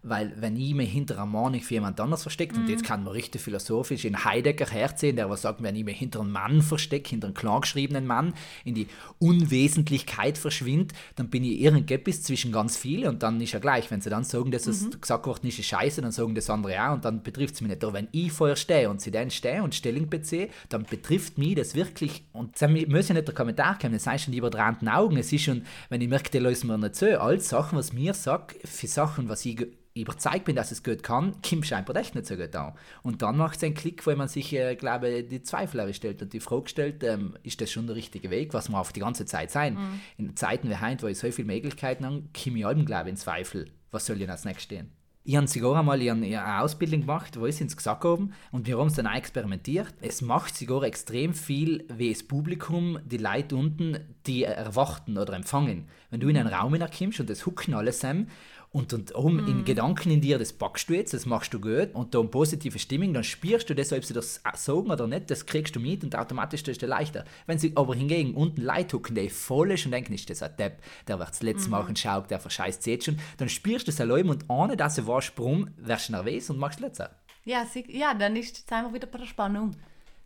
Weil 0.07 0.33
wenn 0.37 0.55
ich 0.55 0.75
mich 0.75 0.91
hinter 0.91 1.15
einer 1.15 1.25
Meinung 1.25 1.61
für 1.61 1.73
jemand 1.73 1.99
anders 1.99 2.21
versteckt, 2.21 2.55
und 2.55 2.69
jetzt 2.69 2.83
kann 2.83 3.03
man 3.03 3.13
richtig 3.13 3.41
philosophisch 3.41 4.05
in 4.05 4.23
Heidegger 4.23 4.67
herziehen, 4.67 5.15
der 5.15 5.31
was 5.31 5.41
sagt, 5.41 5.63
wenn 5.63 5.75
ich 5.75 5.83
mich 5.83 5.97
hinter 5.97 6.19
einem 6.19 6.31
Mann 6.31 6.61
verstecke, 6.61 7.09
hinter 7.09 7.25
einem 7.27 7.33
klargeschriebenen 7.33 8.05
Mann, 8.05 8.35
in 8.63 8.75
die 8.75 8.87
Unwesentlichkeit 9.17 10.37
verschwinde, 10.37 10.93
dann 11.15 11.29
bin 11.29 11.43
ich 11.43 11.59
irgendetwas 11.59 12.21
zwischen 12.21 12.51
ganz 12.51 12.77
viele 12.77 13.09
und 13.09 13.23
dann 13.23 13.41
ist 13.41 13.53
ja 13.53 13.59
gleich, 13.59 13.89
wenn 13.89 13.99
sie 13.99 14.11
dann 14.11 14.23
sagen, 14.23 14.51
dass 14.51 14.67
es 14.67 14.89
gesagt 15.01 15.25
worden 15.25 15.47
ist, 15.47 15.57
ist 15.57 15.65
scheiße, 15.65 16.03
dann 16.03 16.11
sagen 16.11 16.35
das 16.35 16.51
andere 16.51 16.79
auch 16.87 16.93
und 16.93 17.03
dann 17.03 17.23
betrifft 17.23 17.55
es 17.55 17.61
mich 17.61 17.71
nicht. 17.71 17.83
Aber 17.83 17.93
wenn 17.93 18.07
ich 18.11 18.31
vorher 18.31 18.55
stehe 18.55 18.91
und 18.91 19.01
sie 19.01 19.09
dann 19.09 19.31
stehe 19.31 19.63
und 19.63 19.73
Stellung 19.73 20.07
beziehe, 20.07 20.49
dann 20.69 20.83
betrifft 20.83 21.39
mich 21.39 21.55
das 21.55 21.73
wirklich, 21.73 22.25
und 22.31 22.61
es 22.61 22.87
muss 22.87 23.07
ja 23.07 23.15
nicht 23.15 23.27
der 23.27 23.33
Kommentar 23.33 23.79
kommen, 23.79 23.95
es 23.95 24.05
heißt 24.05 24.25
schon 24.25 24.33
über 24.35 24.51
drei 24.51 24.71
Augen, 24.85 25.17
es 25.17 25.33
ist 25.33 25.45
schon, 25.45 25.63
wenn 25.89 26.01
ich 26.01 26.09
merke, 26.09 26.29
die 26.29 26.37
lösen 26.37 26.67
mir 26.67 26.77
nicht 26.77 26.95
so, 26.95 27.07
all 27.07 27.39
Sachen, 27.39 27.77
was 27.79 27.91
mir 27.91 28.13
sagt, 28.13 28.55
für 28.67 28.87
Sachen, 28.87 29.29
was 29.29 29.45
ich 29.45 29.65
überzeugt 29.95 30.45
bin, 30.45 30.55
dass 30.55 30.71
es 30.71 30.83
gut 30.83 31.03
kann, 31.03 31.41
kommt 31.41 31.65
scheinbar 31.65 31.95
echt 31.95 32.15
nicht 32.15 32.27
so 32.27 32.35
gut 32.35 32.55
an. 32.55 32.73
Und 33.01 33.21
dann 33.21 33.37
macht 33.37 33.57
es 33.57 33.63
einen 33.63 33.73
Klick, 33.73 34.05
wo 34.05 34.13
man 34.15 34.27
sich, 34.27 34.53
äh, 34.53 34.75
glaube 34.75 35.23
die 35.23 35.41
Zweifel 35.41 35.93
stellt 35.93 36.21
und 36.21 36.33
die 36.33 36.39
Frage 36.39 36.67
stellt, 36.67 37.03
ähm, 37.03 37.37
ist 37.43 37.61
das 37.61 37.71
schon 37.71 37.87
der 37.87 37.95
richtige 37.95 38.29
Weg, 38.29 38.53
was 38.53 38.69
wir 38.69 38.79
auf 38.79 38.91
die 38.91 38.99
ganze 38.99 39.25
Zeit 39.25 39.51
sein. 39.51 39.77
In 40.17 40.35
Zeiten 40.35 40.69
wie 40.69 40.77
heute, 40.77 41.03
wo 41.03 41.07
ich 41.07 41.17
so 41.17 41.31
viele 41.31 41.47
Möglichkeiten 41.47 42.05
habe, 42.05 42.23
komme 42.43 42.59
ich 42.59 42.65
allem, 42.65 42.85
glaube 42.85 43.09
ich, 43.09 43.11
in 43.11 43.17
Zweifel, 43.17 43.71
was 43.91 44.05
soll 44.05 44.17
denn 44.17 44.29
als 44.29 44.43
nächstes 44.43 44.63
stehen. 44.63 44.91
Ich 45.27 45.35
habe 45.35 45.47
sogar 45.47 45.79
einmal 45.79 45.99
eine 45.99 46.61
Ausbildung 46.61 47.01
gemacht, 47.01 47.39
wo 47.39 47.47
ich 47.47 47.59
ins 47.59 47.75
gesagt 47.75 48.03
haben 48.03 48.33
und 48.51 48.67
wir 48.67 48.77
haben 48.77 48.89
es 48.89 48.93
dann 48.93 49.07
auch 49.07 49.15
experimentiert. 49.15 49.91
Es 50.01 50.21
macht 50.21 50.55
sogar 50.55 50.83
extrem 50.83 51.33
viel, 51.33 51.83
wie 51.91 52.13
das 52.13 52.21
Publikum, 52.21 52.99
die 53.03 53.17
Leute 53.17 53.55
unten, 53.55 53.97
die 54.27 54.43
erwarten 54.43 55.17
oder 55.17 55.33
empfangen. 55.33 55.87
Wenn 56.15 56.21
du 56.21 56.29
in 56.29 56.37
einen 56.37 56.47
Raum 56.47 56.71
hineinkommst 56.71 57.19
und 57.19 57.29
das 57.29 57.45
hucken 57.45 57.73
alles 57.73 57.99
zusammen 57.99 58.31
und, 58.71 58.93
und 58.93 59.13
oben 59.15 59.45
in 59.49 59.65
Gedanken 59.65 60.11
in 60.11 60.21
dir, 60.21 60.39
das 60.39 60.53
packst 60.53 60.87
du 60.87 60.93
jetzt, 60.93 61.13
das 61.13 61.25
machst 61.25 61.53
du 61.53 61.59
gut 61.59 61.89
und 61.91 62.15
da 62.15 62.21
eine 62.21 62.29
positive 62.29 62.79
Stimmung, 62.79 63.13
dann 63.13 63.25
spürst 63.25 63.69
du 63.69 63.75
das, 63.75 63.91
ob 63.91 64.05
sie 64.05 64.13
das 64.13 64.39
sagen 64.53 64.89
oder 64.89 65.07
nicht, 65.07 65.29
das 65.29 65.45
kriegst 65.45 65.75
du 65.75 65.81
mit 65.81 66.05
und 66.05 66.15
automatisch 66.15 66.63
ist 66.69 66.81
dir 66.81 66.87
leichter. 66.87 67.25
Wenn 67.47 67.59
sie 67.59 67.73
aber 67.75 67.95
hingegen 67.95 68.33
unten 68.33 68.61
Leute 68.61 68.95
hucken, 68.95 69.13
die 69.13 69.27
voll 69.27 69.71
ist 69.71 69.85
und 69.87 69.91
denken, 69.91 70.13
ist 70.13 70.29
das 70.29 70.41
ein 70.41 70.55
Depp, 70.57 70.81
der 71.05 71.19
wird 71.19 71.31
das 71.31 71.43
letzte 71.43 71.69
Mal 71.69 71.85
einen 71.85 71.97
Schauk, 71.97 72.29
der 72.29 72.39
verscheißt 72.39 72.87
jetzt 72.87 73.03
schon, 73.03 73.19
dann 73.35 73.49
spürst 73.49 73.85
du 73.85 73.91
das 73.91 73.99
allein 73.99 74.29
und 74.29 74.45
ohne 74.47 74.77
dass 74.77 74.95
du 74.95 75.05
weißt, 75.05 75.33
warum, 75.35 75.67
wirst 75.75 76.07
du 76.07 76.13
nervös 76.13 76.49
und 76.49 76.59
machst 76.59 76.79
letzter. 76.79 77.13
Ja, 77.43 77.65
sie, 77.65 77.83
ja 77.89 78.13
dann 78.13 78.37
ist, 78.37 78.69
sind 78.69 78.83
wir 78.83 78.93
wieder 78.93 79.07
bei 79.07 79.17
der 79.17 79.25
Spannung. 79.25 79.75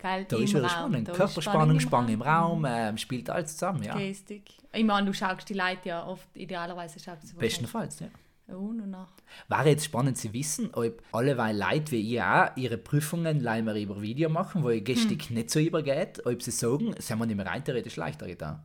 Gell? 0.00 0.24
Da 0.24 0.36
ist 0.38 0.50
wieder 0.50 0.62
Raum. 0.62 0.70
spannend. 0.70 1.08
Da 1.08 1.12
ist 1.12 1.18
Körperspannung, 1.18 1.70
im 1.76 1.80
Spannung 1.80 2.12
im 2.12 2.22
Raum, 2.22 2.64
ähm, 2.68 2.96
spielt 2.96 3.28
alles 3.28 3.52
zusammen, 3.52 3.82
ja. 3.82 3.96
Gestik. 3.96 4.50
Ich 4.72 4.84
meine, 4.84 5.06
du 5.06 5.12
schaust 5.12 5.48
die 5.48 5.54
Leute 5.54 5.88
ja 5.88 6.06
oft, 6.06 6.28
idealerweise 6.34 6.98
schaust 6.98 7.22
du 7.22 7.26
sie 7.26 7.34
Bestenfalls, 7.34 8.00
ja. 8.00 8.08
und 8.56 8.90
nach. 8.90 9.12
Wäre 9.48 9.68
jetzt 9.68 9.84
spannend 9.84 10.16
zu 10.16 10.32
wissen, 10.32 10.70
ob 10.72 11.02
alleweil 11.12 11.56
Leute 11.56 11.92
wie 11.92 12.14
ich 12.14 12.22
auch 12.22 12.56
ihre 12.56 12.78
Prüfungen 12.78 13.40
leider 13.40 13.74
über 13.78 14.00
Video 14.00 14.28
machen, 14.30 14.62
wo 14.62 14.70
ihr 14.70 14.80
Gestik 14.80 15.28
Hm. 15.28 15.36
nicht 15.36 15.50
so 15.50 15.60
übergeht, 15.60 16.24
ob 16.24 16.42
sie 16.42 16.50
sagen, 16.50 16.94
sie 16.98 17.12
haben 17.12 17.26
nicht 17.26 17.36
mehr 17.36 17.46
rein 17.46 17.62
theoretisch 17.64 17.96
leichter 17.96 18.26
getan. 18.26 18.62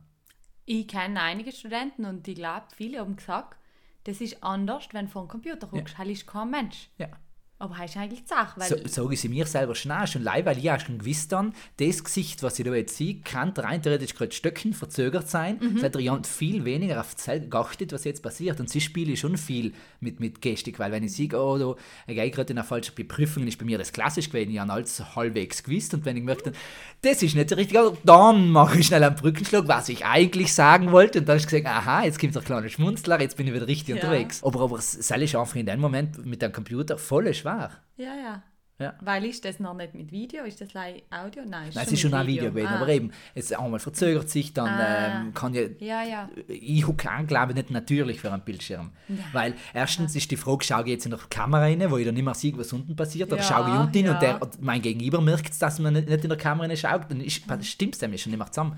Ich 0.64 0.88
kenne 0.88 1.20
einige 1.20 1.52
Studenten 1.52 2.04
und 2.06 2.26
ich 2.26 2.34
glaube, 2.34 2.66
viele 2.74 2.98
haben 2.98 3.14
gesagt, 3.16 3.56
das 4.04 4.20
ist 4.20 4.42
anders, 4.42 4.88
wenn 4.92 5.06
du 5.06 5.10
vor 5.12 5.24
dem 5.24 5.28
Computer 5.28 5.66
guckst. 5.66 5.96
Ja. 5.98 6.04
ist 6.04 6.26
kein 6.26 6.50
Mensch. 6.50 6.88
Ja. 6.98 7.08
Aber 7.58 7.74
das 7.80 7.90
ist 7.90 7.96
eigentlich 7.96 8.20
die 8.22 8.28
Sache, 8.28 8.60
weil 8.60 8.68
So, 8.68 8.76
sage 8.86 9.14
ich 9.14 9.20
sie 9.22 9.30
mir 9.30 9.46
selber 9.46 9.74
schon 9.74 9.90
auch, 9.90 10.06
schon 10.06 10.22
live, 10.22 10.44
weil 10.44 10.58
ich 10.58 10.70
auch 10.70 10.78
schon 10.78 10.98
gewusst 10.98 11.32
dann, 11.32 11.54
das 11.78 12.04
Gesicht, 12.04 12.42
was 12.42 12.58
ich 12.58 12.66
da 12.66 12.74
jetzt 12.74 12.94
sehe, 12.98 13.20
kann 13.24 13.48
rein 13.56 13.80
theoretisch 13.80 14.14
gerade 14.14 14.32
Stöcken 14.32 14.74
verzögert 14.74 15.30
sein. 15.30 15.58
Mhm. 15.60 15.78
Es 15.78 15.82
hat 15.82 15.98
jemand 15.98 16.26
viel 16.26 16.66
weniger 16.66 17.00
auf 17.00 17.14
das 17.14 17.24
geachtet, 17.48 17.94
was 17.94 18.04
jetzt 18.04 18.22
passiert. 18.22 18.60
Und 18.60 18.68
sie 18.68 18.82
spiele 18.82 19.16
schon 19.16 19.38
viel 19.38 19.72
mit, 20.00 20.20
mit 20.20 20.42
Gestik, 20.42 20.78
weil 20.78 20.92
wenn 20.92 21.02
ich 21.02 21.12
sehe, 21.12 21.28
oh, 21.32 21.56
da 21.56 21.74
ich 22.06 22.14
gehe 22.14 22.30
gerade 22.30 22.52
in 22.52 22.58
einer 22.58 22.66
falschen 22.66 22.94
Beprüfung, 22.94 23.46
ist 23.46 23.58
bei 23.58 23.64
mir 23.64 23.78
das 23.78 23.90
klassisch 23.90 24.28
gewesen, 24.28 24.50
ich 24.50 24.58
habe 24.58 24.72
alles 24.74 25.16
halbwegs 25.16 25.62
gewusst. 25.62 25.94
Und 25.94 26.04
wenn 26.04 26.18
ich 26.18 26.24
merke, 26.24 26.52
das 27.00 27.22
ist 27.22 27.34
nicht 27.36 27.48
so 27.48 27.56
richtig, 27.56 27.78
also 27.78 27.96
dann 28.04 28.50
mache 28.50 28.80
ich 28.80 28.86
schnell 28.88 29.02
einen 29.02 29.16
Brückenschlag, 29.16 29.66
was 29.66 29.88
ich 29.88 30.04
eigentlich 30.04 30.52
sagen 30.52 30.92
wollte. 30.92 31.20
Und 31.20 31.28
dann 31.30 31.38
ist 31.38 31.48
gesagt, 31.48 31.64
aha, 31.66 32.04
jetzt 32.04 32.18
kommt 32.20 32.34
der 32.34 32.42
kleine 32.42 32.68
Schmunzler, 32.68 33.18
jetzt 33.18 33.38
bin 33.38 33.46
ich 33.46 33.54
wieder 33.54 33.66
richtig 33.66 33.88
Ja. 33.88 33.94
unterwegs. 33.94 34.44
Aber, 34.44 34.60
aber 34.60 34.76
es 34.76 34.94
ist 34.94 35.10
einfach 35.10 35.56
in 35.56 35.64
dem 35.64 35.80
Moment 35.80 36.26
mit 36.26 36.42
dem 36.42 36.52
Computer 36.52 36.98
voll 36.98 37.26
schwer. 37.46 37.70
Ja, 37.96 38.14
ja. 38.14 38.42
Ja. 38.78 38.92
Weil 39.00 39.24
ist 39.24 39.42
das 39.46 39.58
noch 39.58 39.72
nicht 39.72 39.94
mit 39.94 40.12
Video? 40.12 40.44
Ist 40.44 40.60
das 40.60 40.74
like 40.74 41.04
Audio? 41.10 41.44
Nein, 41.46 41.70
Nein, 41.72 41.84
es 41.86 41.92
ist 41.92 42.00
schon 42.00 42.12
ein 42.12 42.26
Video 42.26 42.50
gewesen, 42.50 42.66
Ah. 42.66 42.76
aber 42.76 42.88
eben, 42.90 43.10
es 43.34 43.50
einmal 43.50 43.80
verzögert 43.80 44.28
sich, 44.28 44.52
dann 44.52 44.68
Ah. 44.68 45.20
ähm, 45.22 45.32
kann 45.32 45.54
ja, 45.54 45.62
Ja, 45.78 46.02
ja. 46.02 46.28
ich 46.46 46.84
an, 47.08 47.26
glaube 47.26 47.52
ich, 47.52 47.56
nicht 47.56 47.70
natürlich 47.70 48.20
für 48.20 48.30
einen 48.30 48.42
Bildschirm. 48.42 48.92
Weil 49.32 49.54
erstens 49.72 50.14
ist 50.14 50.30
die 50.30 50.36
Frage, 50.36 50.62
schaue 50.62 50.82
ich 50.82 50.88
jetzt 50.88 51.06
in 51.06 51.12
der 51.12 51.20
Kamera 51.30 51.62
rein, 51.62 51.90
wo 51.90 51.96
ich 51.96 52.04
dann 52.04 52.12
nicht 52.16 52.22
mehr 52.24 52.34
sehe, 52.34 52.54
was 52.58 52.70
unten 52.74 52.94
passiert, 52.94 53.32
oder 53.32 53.40
Ja, 53.40 53.48
schaue 53.48 53.66
ich 53.70 53.80
unten 53.80 53.98
und, 54.10 54.22
ja. 54.22 54.38
der, 54.38 54.40
mein 54.60 54.82
Gegenüber 54.82 55.22
merkt 55.22 55.52
es, 55.52 55.58
dass 55.58 55.78
man 55.78 55.94
nicht 55.94 56.06
in 56.10 56.28
der 56.28 56.36
Kamera 56.36 56.66
rein 56.68 56.76
schaut, 56.76 57.10
dann 57.10 57.22
ist, 57.22 57.42
stimmt 57.62 57.94
es 57.94 58.02
nämlich 58.02 58.20
schon 58.20 58.30
nicht 58.32 58.38
mehr 58.38 58.52
zusammen. 58.52 58.76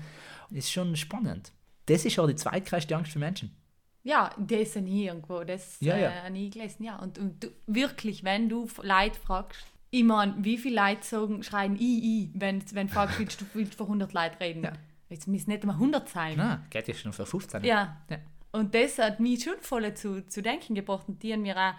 Das 0.49 0.59
ist 0.59 0.71
schon 0.71 0.95
spannend. 0.95 1.51
Das 1.87 2.05
ist 2.05 2.17
auch 2.19 2.27
die 2.27 2.35
zweitgrößte 2.35 2.95
Angst 2.95 3.11
für 3.11 3.19
Menschen. 3.19 3.53
Ja, 4.03 4.29
das 4.37 4.73
sind 4.73 4.85
hier 4.87 5.07
irgendwo, 5.13 5.43
das 5.43 5.77
Ja, 5.81 5.95
äh, 5.95 6.03
ja. 6.03 6.11
habe 6.23 6.37
ich 6.37 6.51
gelesen, 6.51 6.83
ja. 6.83 6.97
Und, 6.99 7.17
und 7.19 7.43
du, 7.43 7.47
wirklich, 7.67 8.23
wenn 8.23 8.47
du 8.49 8.67
Leute 8.81 9.19
fragst, 9.19 9.65
ich 9.91 10.03
meine, 10.03 10.35
wie 10.39 10.57
viele 10.57 10.81
Leute 10.81 11.03
sagen, 11.05 11.43
schreien 11.43 11.75
I, 11.75 11.99
I, 12.23 12.31
wenn, 12.35 12.63
wenn 12.73 12.87
du 12.87 12.93
fragst, 12.93 13.19
willst 13.19 13.41
du 13.41 13.45
willst 13.53 13.75
vor 13.75 13.87
100 13.87 14.13
Leuten 14.13 14.37
reden? 14.37 14.63
Ja. 14.63 14.73
Jetzt 15.09 15.27
müssen 15.27 15.49
nicht 15.49 15.63
einmal 15.63 15.75
100 15.77 16.07
sein. 16.07 16.35
Na, 16.37 16.63
geht 16.69 16.87
ja 16.87 16.93
schon 16.93 17.11
für 17.13 17.25
15. 17.25 17.63
Ja. 17.63 17.97
Ja. 18.09 18.17
Und 18.51 18.73
das 18.75 18.97
hat 18.99 19.19
mich 19.19 19.43
schon 19.43 19.55
voll 19.61 19.93
zu, 19.95 20.25
zu 20.27 20.41
denken 20.41 20.75
gebracht 20.75 21.07
und 21.07 21.21
die 21.23 21.33
haben 21.33 21.41
mir 21.41 21.57
auch 21.57 21.73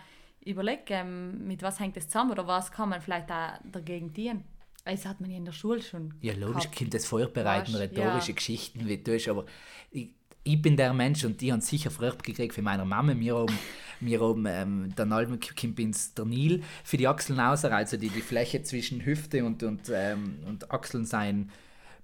überlegt, 0.44 0.90
ähm, 0.90 1.46
mit 1.46 1.62
was 1.62 1.78
hängt 1.80 1.96
das 1.96 2.08
zusammen 2.08 2.32
oder 2.32 2.46
was 2.46 2.70
kann 2.72 2.88
man 2.88 3.00
vielleicht 3.00 3.30
auch 3.30 3.52
dagegen 3.64 4.12
tun. 4.12 4.44
Das 4.84 5.04
hat 5.06 5.20
man 5.20 5.30
ja 5.30 5.36
in 5.36 5.44
der 5.44 5.52
Schule 5.52 5.82
schon 5.82 6.14
Ja, 6.20 6.32
logisch, 6.34 6.64
gehabt. 6.64 6.76
kommt 6.78 6.94
das 6.94 7.06
Feuerbereiten, 7.06 7.74
Weißt, 7.74 7.82
rhetorische 7.82 8.30
ja. 8.30 8.34
Geschichten, 8.34 8.86
wie 8.88 8.98
du 8.98 9.30
aber 9.30 9.44
ich, 9.90 10.10
ich 10.42 10.60
bin 10.60 10.76
der 10.76 10.92
Mensch 10.94 11.24
und 11.24 11.40
die 11.40 11.52
haben 11.52 11.60
sicher 11.60 11.90
früher 11.90 12.16
gekriegt 12.16 12.54
von 12.54 12.64
meiner 12.64 12.84
Mama. 12.84 13.14
Wir 13.16 13.36
haben, 13.36 13.58
wir 14.00 14.20
haben 14.20 14.46
ähm, 14.46 14.92
dann 14.96 15.12
allem 15.12 15.38
kommt 15.40 15.78
ins 15.78 16.14
der 16.14 16.24
Nil 16.24 16.62
für 16.84 16.96
die 16.96 17.06
Achseln 17.08 17.38
raus, 17.38 17.64
also 17.64 17.96
die, 17.96 18.08
die 18.08 18.22
Fläche 18.22 18.62
zwischen 18.62 19.04
Hüfte 19.04 19.44
und, 19.44 19.62
und, 19.62 19.90
ähm, 19.92 20.38
und 20.46 20.70
Achseln 20.70 21.04
sein 21.04 21.50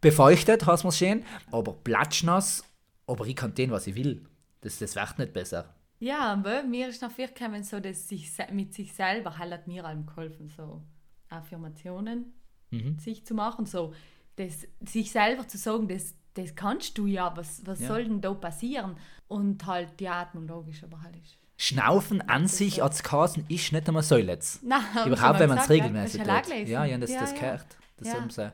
befeuchtet, 0.00 0.66
hast 0.66 0.84
du 0.84 0.90
schön, 0.90 1.24
aber 1.50 1.72
platschnass, 1.72 2.64
aber 3.06 3.26
ich 3.26 3.36
kann 3.36 3.54
den, 3.54 3.70
was 3.70 3.86
ich 3.86 3.94
will. 3.94 4.22
Das, 4.60 4.78
das 4.78 4.94
wird 4.94 5.18
nicht 5.18 5.32
besser. 5.32 5.74
Ja, 5.98 6.32
aber 6.32 6.62
mir 6.62 6.88
ist 6.88 7.00
noch 7.00 7.10
viel 7.10 7.28
gekommen, 7.28 7.62
so, 7.62 7.80
dass 7.80 8.08
sich 8.08 8.30
mit 8.52 8.74
sich 8.74 8.92
selber 8.92 9.38
halt 9.38 9.52
hat 9.52 9.66
mir 9.66 9.84
allem 9.84 10.04
geholfen. 10.04 10.50
So. 10.54 10.82
Affirmationen 11.28 12.32
Mhm. 12.70 12.98
sich 12.98 13.24
zu 13.24 13.34
machen, 13.34 13.64
so 13.64 13.94
das, 14.34 14.66
sich 14.84 15.10
selber 15.12 15.46
zu 15.46 15.56
sagen, 15.56 15.88
das, 15.88 16.14
das 16.36 16.54
kannst 16.54 16.96
du 16.98 17.06
ja, 17.06 17.32
was, 17.36 17.62
was 17.64 17.80
Ja. 17.80 17.88
soll 17.88 18.04
denn 18.04 18.20
da 18.20 18.32
passieren? 18.34 18.96
Und 19.28 19.66
halt 19.66 19.98
die 19.98 20.08
Atmung 20.08 20.46
logisch, 20.46 20.82
aber 20.84 21.02
halt 21.02 21.16
ist. 21.16 21.36
Schnaufen 21.58 22.20
an 22.28 22.46
sich 22.46 22.82
als 22.82 23.02
Kasen 23.02 23.44
ist 23.48 23.72
nicht 23.72 23.88
einmal 23.88 24.02
so 24.02 24.16
letzt. 24.16 24.62
Nein, 24.62 24.80
ich 25.00 25.06
Überhaupt, 25.06 25.38
wenn 25.40 25.48
man 25.48 25.58
es 25.58 25.68
regelmäßig 25.70 26.24
ja 26.24 26.40
tut. 26.40 26.68
Ja, 26.68 26.84
ja, 26.84 26.98
das, 26.98 27.10
Ja, 27.10 27.20
das 27.20 27.32
ja. 27.32 27.38
gehört. 27.38 27.66
Das, 27.96 28.08
Ja. 28.08 28.26
sie, 28.30 28.52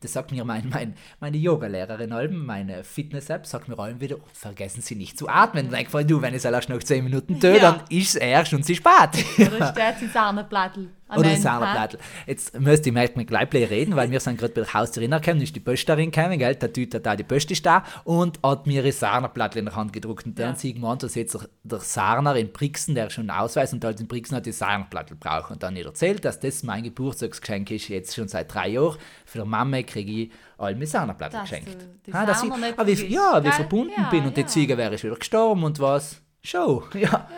das 0.00 0.12
sagt 0.12 0.30
mir 0.30 0.44
mein, 0.44 0.68
mein, 0.68 0.94
meine 1.18 1.36
Yoga-Lehrerin 1.38 2.12
allem, 2.12 2.46
meine 2.46 2.84
Fitness-App, 2.84 3.46
sagt 3.46 3.68
mir 3.68 3.76
allem 3.78 4.00
wieder, 4.00 4.16
vergessen 4.32 4.80
Sie 4.80 4.94
nicht 4.94 5.18
zu 5.18 5.28
atmen. 5.28 5.70
Denk 5.70 5.92
mal, 5.92 6.04
du, 6.04 6.22
wenn 6.22 6.34
ich 6.34 6.44
es 6.44 6.44
erst 6.44 6.68
nach 6.68 6.78
10 6.78 7.02
Minuten 7.02 7.40
tue, 7.40 7.58
dann 7.58 7.80
ist 7.88 8.10
es 8.10 8.14
erst 8.14 8.52
und 8.54 8.64
sie 8.64 8.76
spät. 8.76 9.24
Oder 9.38 9.66
steht 9.72 9.98
sie 9.98 10.06
Sahneplattel. 10.06 10.90
Am 11.08 11.18
Oder 11.18 11.28
Ende, 11.30 11.40
Sahneplattel. 11.40 12.00
Jetzt 12.26 12.58
müsste 12.58 12.88
ich 12.88 12.94
mit 12.94 13.16
mir 13.16 13.24
gleich 13.24 13.48
reden, 13.52 13.94
weil 13.94 14.10
wir 14.10 14.18
sind 14.20 14.38
gerade 14.38 14.52
bei 14.52 14.62
der 14.62 14.74
Haustürin 14.74 15.12
gekommen, 15.12 15.40
ist 15.40 15.54
die 15.54 15.60
Pösterin 15.60 16.10
gekommen, 16.10 16.38
gell, 16.38 16.56
der 16.56 16.72
Tüte 16.72 16.98
da 17.00 17.14
die 17.14 17.22
Post 17.22 17.50
ist 17.52 17.64
da 17.64 17.84
und 18.04 18.40
hat 18.42 18.66
mir 18.66 18.82
ihre 18.82 18.90
Sahneplattel 18.92 19.60
in 19.60 19.66
der 19.66 19.76
Hand 19.76 19.92
gedruckt. 19.92 20.26
Und 20.26 20.38
dann 20.38 20.50
Ja. 20.50 20.56
sieht 20.56 20.78
man, 20.80 20.98
dass 20.98 21.14
jetzt 21.14 21.38
der- 21.62 21.78
Sarner 21.80 22.34
in 22.36 22.52
Brixen, 22.52 22.94
der 22.96 23.10
schon 23.10 23.30
einen 23.30 23.38
Ausweis 23.40 23.72
und 23.72 23.84
halt 23.84 24.00
in 24.00 24.08
Brixen 24.08 24.36
hat 24.36 24.46
die 24.46 24.52
Sahneplattel 24.52 25.16
braucht. 25.16 25.50
Und 25.52 25.62
dann 25.62 25.74
hat 25.74 25.80
er 25.82 25.86
erzählt, 25.86 26.24
dass 26.24 26.40
das 26.40 26.62
mein 26.64 26.82
Geburtstagsgeschenk 26.82 27.70
ist, 27.70 27.88
jetzt 27.88 28.14
schon 28.14 28.26
seit 28.28 28.52
drei 28.52 28.68
Jahren. 28.70 28.96
Für 29.24 29.40
die 29.42 29.48
Mama 29.48 29.82
kriege 29.82 30.10
ich 30.24 30.30
all 30.58 30.72
meine 30.74 30.86
Sahneplattel 30.86 31.38
Dass 31.40 31.48
geschenkt. 31.50 31.76
die 32.06 32.12
Ah, 32.12 32.26
dass 32.26 32.42
ich, 32.42 32.50
ah, 32.52 32.86
wie, 32.86 32.92
ja, 33.06 33.44
wie 33.44 33.50
verbunden 33.52 33.92
Ja, 33.96 34.08
bin 34.10 34.24
und 34.24 34.36
die 34.36 34.40
ja. 34.40 34.46
Ziege 34.46 34.76
wäre 34.76 34.98
schon 34.98 35.10
wieder 35.10 35.18
gestorben 35.18 35.62
und 35.64 35.78
was. 35.78 36.20
Show, 36.42 36.84
ja. 36.94 37.00
Ja, 37.00 37.28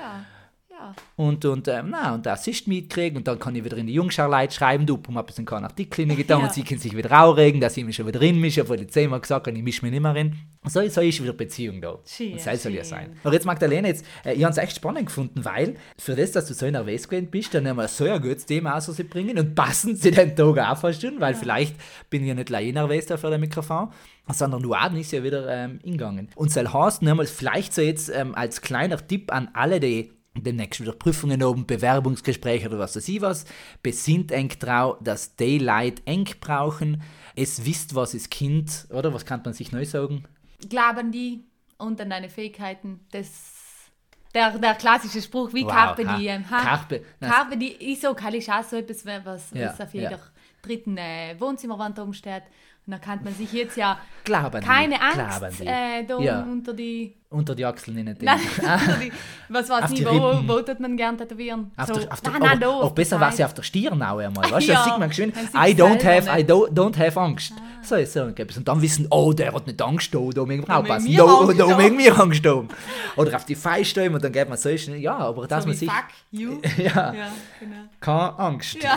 ja. 0.79 0.95
Und, 1.17 1.45
und, 1.45 1.69
ähm, 1.69 1.89
na, 1.91 2.15
und 2.15 2.25
das 2.27 2.47
ist 2.47 2.69
mitkriegen 2.69 3.19
und 3.19 3.27
dann 3.27 3.39
kann 3.39 3.55
ich 3.57 3.65
wieder 3.65 3.77
in 3.77 3.87
die 3.87 3.95
Jungscharleit 3.95 4.53
schreiben, 4.53 4.87
du, 4.87 5.01
um 5.07 5.17
ein 5.17 5.27
bisschen 5.27 5.45
keinen 5.45 5.65
Artikel 5.65 6.07
getan 6.07 6.39
Ja. 6.41 6.47
und 6.47 6.53
sie 6.53 6.63
können 6.63 6.81
sich 6.81 6.97
wieder 6.97 7.25
aufregen, 7.25 7.61
dass 7.61 7.77
ich 7.77 7.85
mich 7.85 7.97
schon 7.97 8.07
wieder 8.07 8.21
drin 8.21 8.39
mische, 8.41 8.63
obwohl 8.63 8.81
ich 8.81 8.91
zehnmal 8.91 9.21
gesagt 9.21 9.47
habe, 9.47 9.57
ich 9.57 9.63
mische 9.63 9.85
mich 9.85 9.93
nicht 9.93 10.01
mehr 10.01 10.15
rein. 10.15 10.37
So, 10.65 10.87
so 10.89 11.01
ist 11.01 11.23
wieder 11.23 11.33
Beziehung 11.33 11.81
da. 11.81 11.99
Schön, 12.05 12.33
und 12.33 12.47
das 12.47 12.63
soll 12.63 12.75
ja 12.75 12.85
sein. 12.85 13.17
Aber 13.25 13.33
jetzt, 13.33 13.47
Magdalena, 13.47 13.89
jetzt, 13.89 14.05
äh, 14.25 14.35
ich 14.35 14.45
habe 14.45 14.53
es 14.53 14.59
echt 14.59 14.77
spannend 14.77 15.07
gefunden, 15.07 15.45
weil 15.45 15.77
für 15.99 16.15
das, 16.15 16.33
dass 16.33 16.47
du 16.47 16.55
so 16.55 16.71
nervös 16.71 17.09
gewesen 17.09 17.31
bist, 17.31 17.55
dann 17.55 17.67
haben 17.67 17.77
wir 17.77 17.89
so 17.89 18.05
ein 18.05 18.21
gutes 18.21 18.45
Thema 18.45 18.77
aus, 18.77 18.89
was 18.89 18.97
sie 18.97 19.05
bringen 19.05 19.39
und 19.39 19.55
passend 19.55 20.01
zu 20.01 20.11
den 20.11 20.37
Tag 20.37 20.59
auch 20.59 20.79
fast 20.79 21.01
schon, 21.01 21.21
weil 21.21 21.35
vielleicht 21.35 21.75
bin 22.11 22.23
ich 22.23 22.29
ja 22.29 22.35
nicht 22.35 22.53
allein 22.53 22.75
nervös 22.75 23.07
da 23.07 23.17
für 23.17 23.31
das 23.31 23.41
Mikrofon, 23.41 23.89
sondern 24.31 24.63
du 24.63 24.75
auch 24.75 24.93
ist 24.93 25.13
ja 25.13 25.23
wieder 25.23 25.49
ähm, 25.49 25.79
ingegangen. 25.83 26.29
Und 26.35 26.53
soll 26.53 26.69
heißt, 26.69 27.03
nochmals 27.03 27.31
vielleicht 27.31 27.73
so 27.73 27.81
jetzt 27.81 28.11
ähm, 28.11 28.35
als 28.35 28.61
kleiner 28.61 28.99
Tipp 29.07 29.33
an 29.33 29.49
alle, 29.55 29.81
die 29.81 30.13
demnächst 30.43 30.81
wieder 30.81 30.93
Prüfungen 30.93 31.43
oben, 31.43 31.67
Bewerbungsgespräche 31.67 32.69
oder 32.69 32.79
was 32.79 32.97
weiß 32.97 33.09
ich 33.09 33.21
was, 33.21 33.45
besinnt 33.83 34.33
eng 34.33 34.49
trau, 34.51 34.97
dass 35.03 35.37
die 35.37 35.59
Leute 35.59 36.03
eng 36.07 36.27
brauchen, 36.41 37.03
es 37.37 37.65
wisst, 37.65 37.95
was 37.95 38.15
ist 38.15 38.31
Kind, 38.31 38.87
oder? 38.91 39.13
Was 39.15 39.25
kann 39.25 39.43
man 39.45 39.55
sich 39.55 39.71
neu 39.73 39.85
sagen? 39.85 40.25
Glauben 40.69 41.13
die 41.13 41.45
und 41.77 42.01
an 42.01 42.11
deine 42.11 42.29
Fähigkeiten, 42.29 43.01
das 43.13 43.31
der, 44.35 44.59
der 44.59 44.75
klassische 44.75 45.23
Spruch, 45.23 45.53
wie 45.55 45.65
Wow, 45.65 45.71
Carpe. 45.71 46.05
Diem. 46.05 46.51
Ha? 46.51 46.61
Carpe- 46.61 47.03
Carpe 47.21 47.57
Diem, 47.57 47.77
ich 47.79 48.01
so, 48.01 48.13
kann 48.15 48.35
ich 48.35 48.51
auch 48.53 48.63
so 48.63 48.77
etwas, 48.77 49.07
was, 49.07 49.51
Ja, 49.55 49.69
was 49.71 49.81
auf 49.81 49.95
ja. 49.95 50.03
jeder 50.03 50.21
dritten 50.61 50.97
äh, 50.99 51.35
Wohnzimmerwand 51.39 51.99
oben 51.99 52.13
steht. 52.13 52.43
Und 52.89 52.93
da 52.93 52.99
kann 53.01 53.23
man 53.23 53.35
sich 53.35 53.53
jetzt 53.53 53.77
ja 53.77 53.99
Glauben 54.25 54.63
die, 54.63 54.67
keine 54.67 54.95
glauben 54.97 55.21
Angst 55.45 55.61
die. 55.61 55.67
äh, 55.67 56.05
da 56.07 56.19
Ja. 56.21 56.41
unter 56.41 56.73
die 56.73 57.15
Unter 57.29 57.55
die 57.55 57.67
Achseln 57.67 57.97
den 57.97 58.17
Nein, 58.23 58.41
die, 59.03 59.13
was 59.51 59.69
weiß 59.69 59.91
nicht, 59.91 60.01
die 60.01 60.07
wo, 60.07 60.41
wo 60.47 60.61
tut 60.63 60.81
man 60.81 60.97
gern 60.97 61.19
tätowieren? 61.19 61.71
Auf 61.77 61.87
so, 61.89 61.95
der, 61.97 62.11
auf 62.11 62.23
der, 62.23 62.33
nein, 62.33 62.41
nein, 62.41 62.65
auch, 62.65 62.85
auch 62.85 62.93
besser 62.93 63.21
war 63.21 63.31
sie 63.31 63.45
auf 63.45 63.53
der 63.53 63.63
Stirn 63.63 64.03
auch 64.03 64.17
einmal. 64.17 64.51
Weißt 64.51 64.69
du, 64.69 64.73
Ja, 64.73 64.85
sieht 64.85 64.99
man 64.99 65.13
schön, 65.13 65.29
I 65.55 65.75
don't 65.75 66.03
have, 66.03 66.31
I 66.31 66.37
nicht. 66.39 66.51
don't, 66.51 66.71
don't 66.71 66.97
have 66.99 67.21
Angst. 67.21 67.53
So, 67.83 68.03
so 68.07 68.21
etwas. 68.29 68.57
Und 68.57 68.67
dann 68.67 68.81
wissen, 68.81 69.07
oh, 69.11 69.35
der 69.35 69.53
hat 69.53 69.67
nicht 69.67 69.83
Angst, 69.83 70.15
da, 70.15 70.19
da 70.35 70.47
müssen 70.47 70.67
wir 70.67 70.79
aufpassen. 70.79 71.15
Da, 71.15 71.77
müssen 71.77 71.99
wir 71.99 72.19
Angst 72.21 72.47
haben. 72.47 72.69
Oder 73.17 73.37
auf 73.37 73.45
die 73.45 73.55
Feier 73.55 74.11
und 74.15 74.25
dann 74.25 74.33
geht 74.33 74.49
man 74.49 74.57
so 74.57 74.75
schnell. 74.79 74.99
Ja, 74.99 75.19
aber 75.19 75.47
dass 75.47 75.65
so 75.65 75.69
man 75.69 75.77
sich. 75.77 75.91
fuck 75.91 76.07
you. 76.31 76.59
Ja, 76.79 77.13
Ja, 77.13 77.29
genau. 77.61 77.77
keine 78.01 78.39
Angst. 78.39 78.83
Ja, 78.83 78.97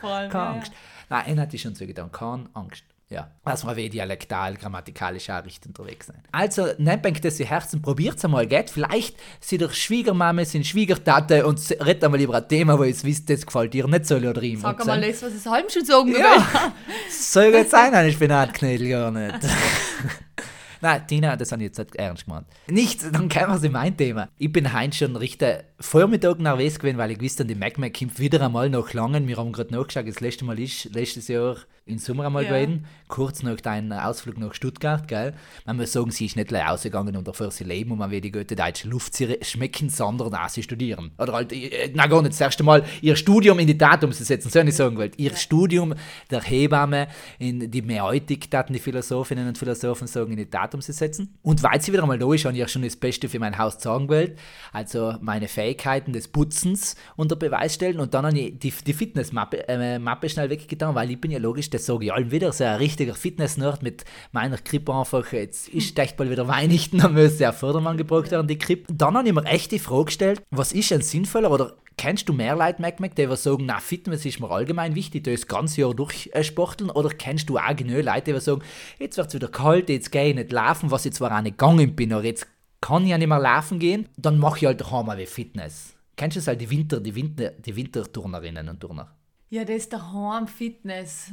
vor 0.00 0.10
allem. 0.10 0.30
Keine 0.30 0.44
ja, 0.44 0.50
Angst. 0.52 0.72
Nein, 1.12 1.26
einer 1.26 1.42
hat 1.42 1.52
ich 1.52 1.60
schon 1.60 1.74
so 1.74 1.86
getan. 1.86 2.10
Keine 2.10 2.48
Angst. 2.54 2.84
Ja, 3.10 3.30
dass 3.44 3.66
wir 3.66 3.76
wie 3.76 3.90
dialektal, 3.90 4.54
grammatikalisch 4.54 5.28
auch 5.28 5.44
richtig 5.44 5.66
unterwegs 5.66 6.06
sind. 6.06 6.16
Also, 6.32 6.68
nehmt 6.78 7.22
das 7.22 7.38
in 7.38 7.46
Herzen, 7.46 7.82
probiert 7.82 8.16
es 8.16 8.24
einmal, 8.24 8.46
geht. 8.46 8.70
Vielleicht 8.70 9.18
sind 9.38 9.60
ihr 9.60 9.68
Schwiegermame, 9.70 10.46
sind 10.46 10.66
Schwiegertate 10.66 11.44
und 11.46 11.60
redet 11.84 12.02
einmal 12.04 12.22
über 12.22 12.36
ein 12.36 12.48
Thema, 12.48 12.78
wo 12.78 12.84
ihr 12.84 13.02
wisst, 13.02 13.28
das 13.28 13.44
gefällt 13.44 13.74
ihr 13.74 13.86
nicht 13.86 14.06
so 14.06 14.16
oder 14.16 14.42
ihm. 14.42 14.60
Sag 14.60 14.80
Und 14.80 14.86
mal 14.86 14.98
dann- 14.98 15.10
das, 15.10 15.22
was 15.22 15.34
es 15.34 15.44
halb 15.44 15.70
schon 15.70 15.84
sagen 15.84 16.10
will. 16.10 16.20
Ja, 16.20 16.72
soll 17.10 17.52
jetzt 17.52 17.72
sein, 17.72 17.92
ein 17.92 18.10
Spinatknödel 18.10 18.88
gar 18.88 19.10
nicht. 19.10 19.40
Nein, 20.82 21.06
Tina, 21.06 21.36
das 21.36 21.52
habe 21.52 21.62
ich 21.62 21.68
jetzt 21.68 21.78
nicht 21.78 21.94
ernst 21.94 22.24
gemeint. 22.26 22.44
Nicht, 22.66 23.04
dann 23.14 23.28
kommen 23.28 23.52
wir 23.52 23.60
zu 23.60 23.70
meinem 23.70 23.96
Thema. 23.96 24.28
Ich 24.36 24.50
bin 24.50 24.72
heute 24.76 24.96
schon 24.96 25.14
richtig 25.14 25.64
Vormittag 25.78 26.40
nervös 26.40 26.76
gewesen, 26.80 26.98
weil 26.98 27.12
ich 27.12 27.20
wusste, 27.22 27.44
die 27.44 27.54
Mac 27.54 27.78
Mac 27.78 27.96
kommt 27.96 28.18
wieder 28.18 28.40
einmal 28.44 28.68
nach 28.68 28.92
langen. 28.92 29.28
Wir 29.28 29.36
haben 29.36 29.52
gerade 29.52 29.72
nachgeschaut, 29.72 30.08
das 30.08 30.18
letzte 30.18 30.44
Mal 30.44 30.58
ist 30.58 30.92
letztes 30.92 31.28
Jahr 31.28 31.56
im 31.84 31.98
Sommer 31.98 32.26
einmal 32.26 32.44
Ja. 32.44 32.50
gewesen. 32.50 32.86
Kurz 33.08 33.42
nach 33.42 33.60
deinem 33.60 33.92
Ausflug 33.92 34.38
nach 34.38 34.54
Stuttgart, 34.54 35.06
gell? 35.08 35.34
Man 35.66 35.76
muss 35.76 35.92
sagen, 35.92 36.10
sie 36.10 36.26
ist 36.26 36.36
nicht 36.36 36.48
gleich 36.48 36.66
ausgegangen 36.68 37.16
und 37.16 37.26
dafür 37.26 37.50
sie 37.52 37.64
leben 37.64 37.92
und 37.92 37.98
man 37.98 38.10
will 38.10 38.20
die 38.20 38.30
gute 38.32 38.54
deutsche 38.56 38.88
Luft 38.88 39.16
schmecken, 39.42 39.88
sondern 39.88 40.34
auch 40.34 40.48
sie 40.48 40.62
studieren. 40.62 41.12
Oder 41.18 41.32
halt, 41.32 41.52
äh, 41.52 41.90
na 41.94 42.06
gar 42.06 42.22
nicht, 42.22 42.32
das 42.32 42.40
erste 42.40 42.62
Mal 42.62 42.84
ihr 43.00 43.16
Studium 43.16 43.58
in 43.58 43.66
die 43.66 43.78
Tat 43.78 44.02
umzusetzen, 44.04 44.50
so 44.50 44.62
nicht 44.62 44.76
sagen 44.76 44.96
wollte. 44.96 45.18
Ihr 45.20 45.34
Studium 45.36 45.94
der 46.30 46.42
Hebamme 46.42 47.08
in 47.38 47.70
die 47.70 47.82
Mäeutik, 47.82 48.50
taten 48.50 48.72
die 48.72 48.78
Philosophinnen 48.80 49.46
und 49.48 49.58
Philosophen 49.58 50.06
sagen, 50.06 50.30
in 50.32 50.38
die 50.38 50.46
Tat 50.46 50.71
umzusetzen. 50.74 51.38
Und 51.42 51.62
weil 51.62 51.80
sie 51.80 51.92
wieder 51.92 52.02
einmal 52.02 52.18
da 52.18 52.32
ist, 52.32 52.44
habe 52.44 52.56
ich 52.56 52.68
schon 52.68 52.82
das 52.82 52.96
Beste 52.96 53.28
für 53.28 53.38
mein 53.38 53.58
Haus 53.58 53.80
sagen 53.80 54.08
wollt. 54.08 54.38
Also 54.72 55.14
meine 55.20 55.48
Fähigkeiten 55.48 56.12
des 56.12 56.28
Putzens 56.28 56.96
unter 57.16 57.36
Beweis 57.36 57.74
stellen 57.74 58.00
und 58.00 58.14
dann 58.14 58.26
habe 58.26 58.38
ich 58.38 58.58
die, 58.58 58.70
die 58.70 58.92
Fitnessmappe 58.92 59.68
äh, 59.68 59.98
Mappe 59.98 60.28
schnell 60.28 60.50
weggetan, 60.50 60.94
weil 60.94 61.10
ich 61.10 61.20
bin 61.20 61.30
ja 61.30 61.38
logisch, 61.38 61.70
das 61.70 61.86
sage 61.86 62.06
ich 62.06 62.12
allen 62.12 62.30
wieder, 62.30 62.52
so 62.52 62.64
ein 62.64 62.76
richtiger 62.76 63.14
Fitness-Nerd 63.14 63.82
mit 63.82 64.04
meiner 64.32 64.58
Krippe 64.58 64.94
einfach, 64.94 65.32
jetzt 65.32 65.68
ist 65.68 65.98
echt 65.98 66.16
bald 66.16 66.30
wieder 66.30 66.48
Weihnachten, 66.48 66.98
dann 67.02 67.14
müsste 67.14 67.44
ja 67.44 67.52
Fördermann 67.52 67.96
gebraucht 67.96 68.30
werden, 68.30 68.48
die 68.48 68.58
Krippe. 68.58 68.92
Dann 68.92 69.16
habe 69.16 69.28
ich 69.28 69.34
mir 69.34 69.44
echt 69.44 69.72
die 69.72 69.78
Frage 69.78 70.06
gestellt, 70.06 70.42
was 70.50 70.72
ist 70.72 70.92
ein 70.92 71.02
sinnvoller 71.02 71.50
oder 71.50 71.76
Kennst 71.96 72.28
du 72.28 72.32
mehr 72.32 72.56
Leute, 72.56 72.80
Mac 72.80 73.00
Mac, 73.00 73.14
die 73.14 73.26
sagen, 73.36 73.66
na, 73.66 73.78
Fitness 73.78 74.24
ist 74.24 74.40
mir 74.40 74.50
allgemein 74.50 74.94
wichtig, 74.94 75.24
das 75.24 75.46
ganze 75.46 75.82
Jahr 75.82 75.94
durchsporteln? 75.94 76.90
Oder 76.90 77.10
kennst 77.10 77.48
du 77.48 77.58
auch 77.58 77.76
genug 77.76 78.04
Leute, 78.04 78.32
die 78.32 78.40
sagen, 78.40 78.62
jetzt 78.98 79.16
wird 79.16 79.28
es 79.28 79.34
wieder 79.34 79.48
kalt, 79.48 79.88
jetzt 79.88 80.10
gehe 80.10 80.30
ich 80.30 80.34
nicht 80.34 80.52
laufen, 80.52 80.90
was 80.90 81.06
ich 81.06 81.12
zwar 81.12 81.36
auch 81.36 81.42
nicht 81.42 81.58
gegangen 81.58 81.94
bin, 81.94 82.12
aber 82.12 82.24
jetzt 82.24 82.46
kann 82.80 83.04
ich 83.04 83.10
ja 83.10 83.18
nicht 83.18 83.28
mehr 83.28 83.38
laufen 83.38 83.78
gehen, 83.78 84.08
dann 84.16 84.38
mache 84.38 84.58
ich 84.58 84.66
halt 84.66 84.80
daheim 84.80 85.06
mal 85.06 85.24
Fitness. 85.26 85.94
Kennst 86.16 86.36
du 86.36 86.40
das 86.40 86.48
halt, 86.48 86.60
die 86.60 86.70
Winter, 86.70 87.00
die 87.00 87.14
Winter, 87.14 87.50
die 87.50 87.74
Winterturnerinnen 87.74 88.68
und 88.68 88.80
Turner? 88.80 89.14
Ja, 89.50 89.64
das 89.64 89.76
ist 89.76 89.92
daheim 89.92 90.46
Fitness. 90.46 91.30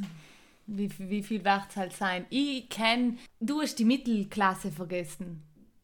Wie, 0.66 0.90
wie 0.98 1.22
viel 1.22 1.44
wird 1.44 1.62
es 1.68 1.76
halt 1.76 1.92
sein? 1.92 2.26
Ich 2.30 2.68
kenne, 2.68 3.16
du 3.40 3.60
hast 3.60 3.78
die 3.78 3.84
Mittelklasse 3.84 4.70
vergessen. 4.70 5.42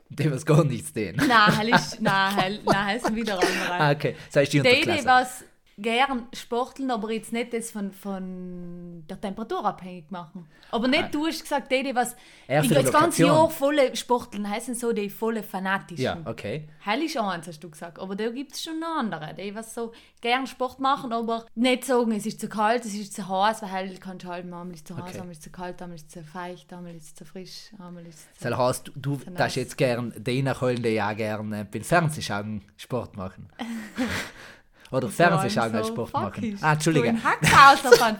Die 0.08 0.30
was 0.30 0.46
gar 0.46 0.64
nichts 0.64 0.92
tun. 0.92 1.12
Nein, 1.16 1.28
hell, 1.58 1.70
nein, 2.00 2.36
hell 2.36 2.96
ist 2.96 3.14
wieder 3.14 3.34
andere. 3.34 3.72
Ah, 3.72 3.90
okay, 3.90 4.14
das 4.26 4.36
heißt 4.36 4.52
die 4.52 4.60
Die, 4.60 4.68
die 4.68 4.76
Unterklasse. 4.88 5.06
was 5.06 5.44
gern 5.78 6.26
sporteln, 6.32 6.90
aber 6.90 7.10
jetzt 7.12 7.32
nicht 7.32 7.52
das 7.52 7.70
von, 7.70 7.92
von 7.92 9.04
der 9.08 9.20
Temperatur 9.20 9.64
abhängig 9.64 10.10
machen. 10.10 10.48
Aber 10.70 10.88
nicht, 10.88 11.14
du 11.14 11.26
hast 11.26 11.42
gesagt, 11.42 11.70
die, 11.70 11.82
die 11.82 11.94
was 11.94 12.16
für 12.46 12.62
die 12.62 12.68
das 12.70 12.90
ganze. 12.90 13.24
Jahr 13.24 13.50
volle 13.50 13.94
sporteln, 13.94 14.48
heißen 14.48 14.74
so 14.74 14.92
die 14.92 15.10
volle 15.10 15.42
Fanatischen. 15.42 16.02
Ja, 16.02 16.18
okay. 16.24 16.68
Hell 16.80 17.02
ist 17.02 17.18
auch 17.18 17.28
eins, 17.28 17.46
hast 17.46 17.60
du 17.60 17.68
gesagt. 17.68 17.98
Aber 17.98 18.16
da 18.16 18.30
gibt 18.30 18.52
es 18.52 18.62
schon 18.62 18.80
noch 18.80 18.96
andere, 18.98 19.34
die 19.34 19.54
was 19.54 19.74
so 19.74 19.92
gern 20.22 20.46
Sport 20.46 20.80
machen, 20.80 21.12
aber 21.12 21.44
nicht 21.54 21.84
sagen, 21.84 22.12
es 22.12 22.24
ist 22.24 22.40
zu 22.40 22.48
kalt, 22.48 22.84
es 22.86 22.94
ist 22.94 23.12
zu 23.12 23.28
heiß, 23.28 23.60
weil 23.62 23.68
hell 23.70 23.98
kannst 23.98 24.24
du 24.24 24.28
halt, 24.28 24.44
einmal 24.44 24.70
ist 24.70 24.76
es 24.78 24.84
zu 24.84 24.96
heiß, 24.96 25.02
Okay. 25.06 25.18
einmal 25.20 25.32
ist 25.32 25.42
zu 25.42 25.50
kalt, 25.50 25.82
einmal 25.82 25.96
ist 25.96 26.10
zu 26.10 26.22
feucht, 26.22 26.72
einmal 26.72 26.96
ist 26.96 27.16
zu 27.18 27.24
frisch, 27.24 27.70
einmal 27.78 28.06
ist 28.06 28.20
zu... 28.38 28.48
Das 28.48 28.58
heißt, 28.58 28.92
du, 28.96 29.16
darfst 29.36 29.56
jetzt 29.56 29.76
gern 29.76 30.12
den 30.16 30.46
nachholen, 30.46 30.82
die 30.82 30.88
ja 30.88 31.12
gern 31.12 31.52
äh, 31.52 31.66
beim 31.70 31.82
Fernsehschauen 31.82 32.62
Sport 32.76 33.16
machen. 33.16 33.50
Oder 34.90 35.08
Fernsehschauen 35.08 35.74
als 35.74 35.88
Sport 35.88 36.12
machen. 36.12 36.58
Ah, 36.60 36.72
Entschuldige. 36.74 37.12
Du 37.12 37.24
Hackhaus 37.24 37.92
auf 37.92 38.02
einen 38.02 38.18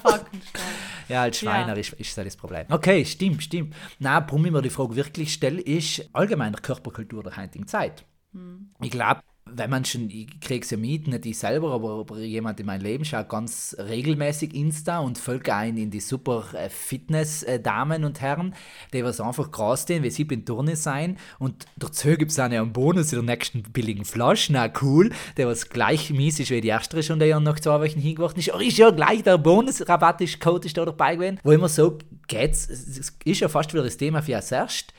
Ja, 1.08 1.22
als 1.22 1.40
Ja. 1.40 1.50
Schweiner 1.52 1.76
ist, 1.76 1.92
ist 1.94 2.16
das 2.18 2.24
das 2.24 2.36
Problem. 2.36 2.66
Okay, 2.68 3.04
stimmt, 3.04 3.42
stimmt. 3.42 3.74
Na, 3.98 4.24
warum 4.26 4.44
ich 4.46 4.52
mir 4.52 4.62
die 4.62 4.70
Frage 4.70 4.96
wirklich 4.96 5.32
stelle, 5.32 5.60
ist 5.60 6.08
allgemein 6.12 6.52
der 6.52 6.62
Körperkultur 6.62 7.22
der 7.22 7.36
heutigen 7.36 7.66
Zeit. 7.66 8.04
Hm. 8.32 8.70
Ich 8.82 8.90
glaube, 8.90 9.20
wenn 9.48 9.70
man 9.70 9.84
schon, 9.84 10.10
ich 10.10 10.40
kriege 10.40 10.64
es 10.64 10.70
ja 10.70 10.76
mit, 10.76 11.06
nicht 11.06 11.24
ich 11.24 11.38
selber, 11.38 11.72
aber, 11.72 12.00
aber 12.00 12.18
jemand 12.18 12.58
in 12.58 12.66
meinem 12.66 12.82
Leben 12.82 13.04
schaut 13.04 13.28
ganz 13.28 13.76
regelmäßig 13.78 14.52
Insta 14.54 14.98
und 14.98 15.18
folgt 15.18 15.48
ein 15.48 15.76
in 15.76 15.90
die 15.90 16.00
super 16.00 16.44
äh, 16.54 16.68
Fitness-Damen 16.68 18.04
und 18.04 18.20
Herren, 18.20 18.54
die 18.92 19.04
was 19.04 19.20
einfach 19.20 19.52
krass 19.52 19.82
stehen, 19.82 20.02
wie 20.02 20.10
sie 20.10 20.22
in 20.22 20.44
Turne 20.44 20.74
sein. 20.74 21.16
Und 21.38 21.66
dazu 21.76 22.08
gibt 22.16 22.32
es 22.32 22.40
auch 22.40 22.44
einen 22.44 22.72
Bonus 22.72 23.12
in 23.12 23.24
der 23.24 23.36
nächsten 23.36 23.62
billigen 23.62 24.04
Flasche, 24.04 24.52
na 24.52 24.68
cool, 24.82 25.10
der 25.36 25.46
was 25.46 25.68
gleich 25.68 26.10
mies 26.10 26.40
ist 26.40 26.50
wie 26.50 26.60
die 26.60 26.68
erste 26.68 27.00
schon, 27.02 27.20
der 27.20 27.28
ja 27.28 27.38
nach 27.38 27.60
zwei 27.60 27.80
Wochen 27.80 28.00
hingeworfen 28.00 28.40
ist, 28.40 28.52
oh, 28.52 28.58
ist 28.58 28.78
ja 28.78 28.90
gleich 28.90 29.22
der 29.22 29.38
Bonus-Rabatt, 29.38 30.20
ist 30.22 30.40
Code 30.40 30.66
ist 30.66 30.76
da 30.76 30.84
dabei 30.84 31.14
gewesen, 31.14 31.38
wo 31.44 31.52
immer 31.52 31.68
so 31.68 31.98
geht's, 32.26 32.68
es 32.68 33.12
ist 33.24 33.40
ja 33.40 33.48
fast 33.48 33.72
wieder 33.72 33.84
das 33.84 33.96
Thema 33.96 34.22
für 34.22 34.34
als 34.34 34.50
erst, 34.50 34.92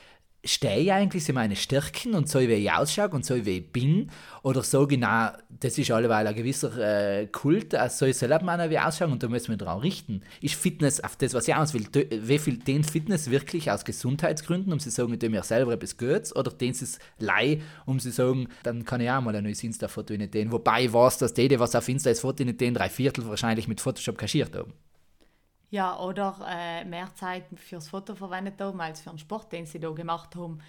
stehe 0.48 0.80
ich 0.80 0.92
eigentlich 0.92 1.24
zu 1.24 1.34
meine 1.34 1.56
Stärken 1.56 2.14
und 2.14 2.30
so 2.30 2.40
wie 2.40 2.54
ich 2.54 2.72
ausschaue 2.72 3.10
und 3.10 3.26
so 3.26 3.46
wie 3.46 3.58
ich 3.58 3.72
bin 3.72 4.10
oder 4.44 4.64
so 4.64 4.88
genau, 4.88 5.30
das 5.60 5.78
ist 5.78 5.92
alleweil 5.92 6.26
ein 6.26 6.36
gewisser 6.36 6.78
äh, 6.78 7.28
Kult, 7.28 7.76
also 7.76 7.98
soll 7.98 8.10
ich 8.10 8.18
selber 8.18 8.44
meiner 8.44 8.70
wie 8.70 8.80
ausschauen 8.80 9.12
und 9.12 9.22
da 9.22 9.28
müssen 9.28 9.50
wir 9.50 9.58
darauf 9.58 9.84
richten. 9.84 10.22
Ist 10.42 10.56
Fitness 10.56 11.00
auf 11.00 11.16
das, 11.16 11.34
was 11.34 11.48
ich 11.48 11.56
aus 11.56 11.74
will, 11.74 11.88
wie 12.10 12.40
viel 12.40 12.58
den 12.58 12.84
Fitness 12.84 13.30
wirklich 13.30 13.70
aus 13.72 13.86
Gesundheitsgründen, 13.86 14.72
um 14.72 14.80
zu 14.80 14.90
sagen, 14.90 15.18
ich 15.20 15.30
mir 15.30 15.44
selber 15.44 15.74
etwas 15.74 15.98
gehört 15.98 16.36
oder 16.36 16.52
den 16.52 16.72
es 16.72 17.00
lei, 17.20 17.62
um 17.86 18.00
zu 18.00 18.12
sagen, 18.12 18.48
dann 18.64 18.86
kann 18.86 19.02
ich 19.02 19.10
auch 19.10 19.22
mal 19.22 19.36
ein 19.36 19.44
neues 19.44 19.64
Insta-Foto 19.64 20.14
in 20.14 20.30
den, 20.32 20.52
wobei 20.52 20.86
ich 20.86 20.94
weiß, 20.94 21.18
dass 21.18 21.34
die 21.34 21.58
was 21.60 21.76
auf 21.76 21.88
Insta 21.90 22.10
ist, 22.10 22.22
Foto 22.22 22.44
in 22.44 22.58
den 22.58 22.74
drei 22.74 22.90
Viertel 22.90 23.28
wahrscheinlich 23.28 23.68
mit 23.68 23.82
Photoshop 23.82 24.18
kaschiert 24.18 24.56
haben. 24.56 24.74
Ja, 25.70 26.00
oder 26.00 26.40
äh, 26.48 26.86
mehr 26.86 27.14
Zeit 27.16 27.46
fürs 27.56 27.90
Foto 27.90 28.16
verwendet 28.16 28.60
haben 28.62 28.80
als 28.80 29.02
für 29.02 29.10
den 29.10 29.20
Sport, 29.20 29.52
den 29.52 29.66
sie 29.66 29.80
da 29.80 29.90
gemacht 29.92 30.36
haben. 30.36 30.60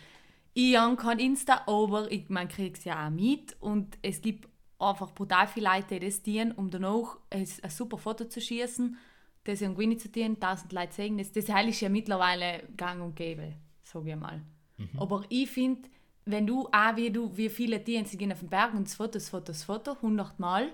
Ich 0.55 0.77
habe 0.77 0.97
kein 0.97 1.21
Insta, 1.21 1.63
aber 1.67 2.11
ich, 2.11 2.29
man 2.29 2.49
kriegt 2.49 2.79
es 2.79 2.85
ja 2.85 3.07
auch 3.07 3.11
mit 3.11 3.57
und 3.61 3.97
es 4.03 4.21
gibt 4.21 4.49
einfach 4.79 5.13
brutal 5.13 5.47
viele 5.47 5.69
Leute, 5.69 6.01
die 6.01 6.07
das 6.07 6.23
dienen, 6.23 6.53
um 6.53 6.71
danach 6.71 7.17
ein, 7.31 7.47
ein 7.63 7.71
super 7.71 7.99
Foto 7.99 8.25
zu 8.25 8.41
schießen, 8.41 8.97
das 9.45 9.61
irgendwie 9.63 9.87
nicht 9.87 10.01
zu 10.01 10.09
dienen, 10.09 10.41
tausend 10.41 10.73
Leute 10.73 10.93
sehen. 10.93 11.19
Das, 11.19 11.33
das 11.33 11.45
ist 11.45 11.81
ja 11.81 11.89
mittlerweile 11.89 12.65
gang 12.77 13.03
und 13.03 13.15
gäbe, 13.15 13.55
sage 13.85 14.11
ich 14.11 14.17
mal. 14.17 14.43
Mhm. 14.79 14.99
Aber 14.99 15.25
ich 15.29 15.49
finde, 15.49 15.89
wenn 16.25 16.47
du 16.47 16.67
auch 16.67 16.97
wie 16.97 17.11
du, 17.11 17.37
wie 17.37 17.49
viele 17.49 17.83
sie 17.85 18.19
gehen 18.19 18.33
auf 18.33 18.41
den 18.41 18.51
Berg 18.51 18.75
und 18.75 18.87
das 18.87 18.95
Foto, 18.95 19.13
das 19.13 19.29
Foto, 19.29 19.47
das 19.47 19.65
Foto, 19.65 19.97
hundertmal, 20.03 20.73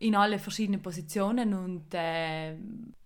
in 0.00 0.16
alle 0.16 0.38
verschiedenen 0.38 0.80
Positionen 0.80 1.52
und 1.52 1.92
äh, 1.92 2.54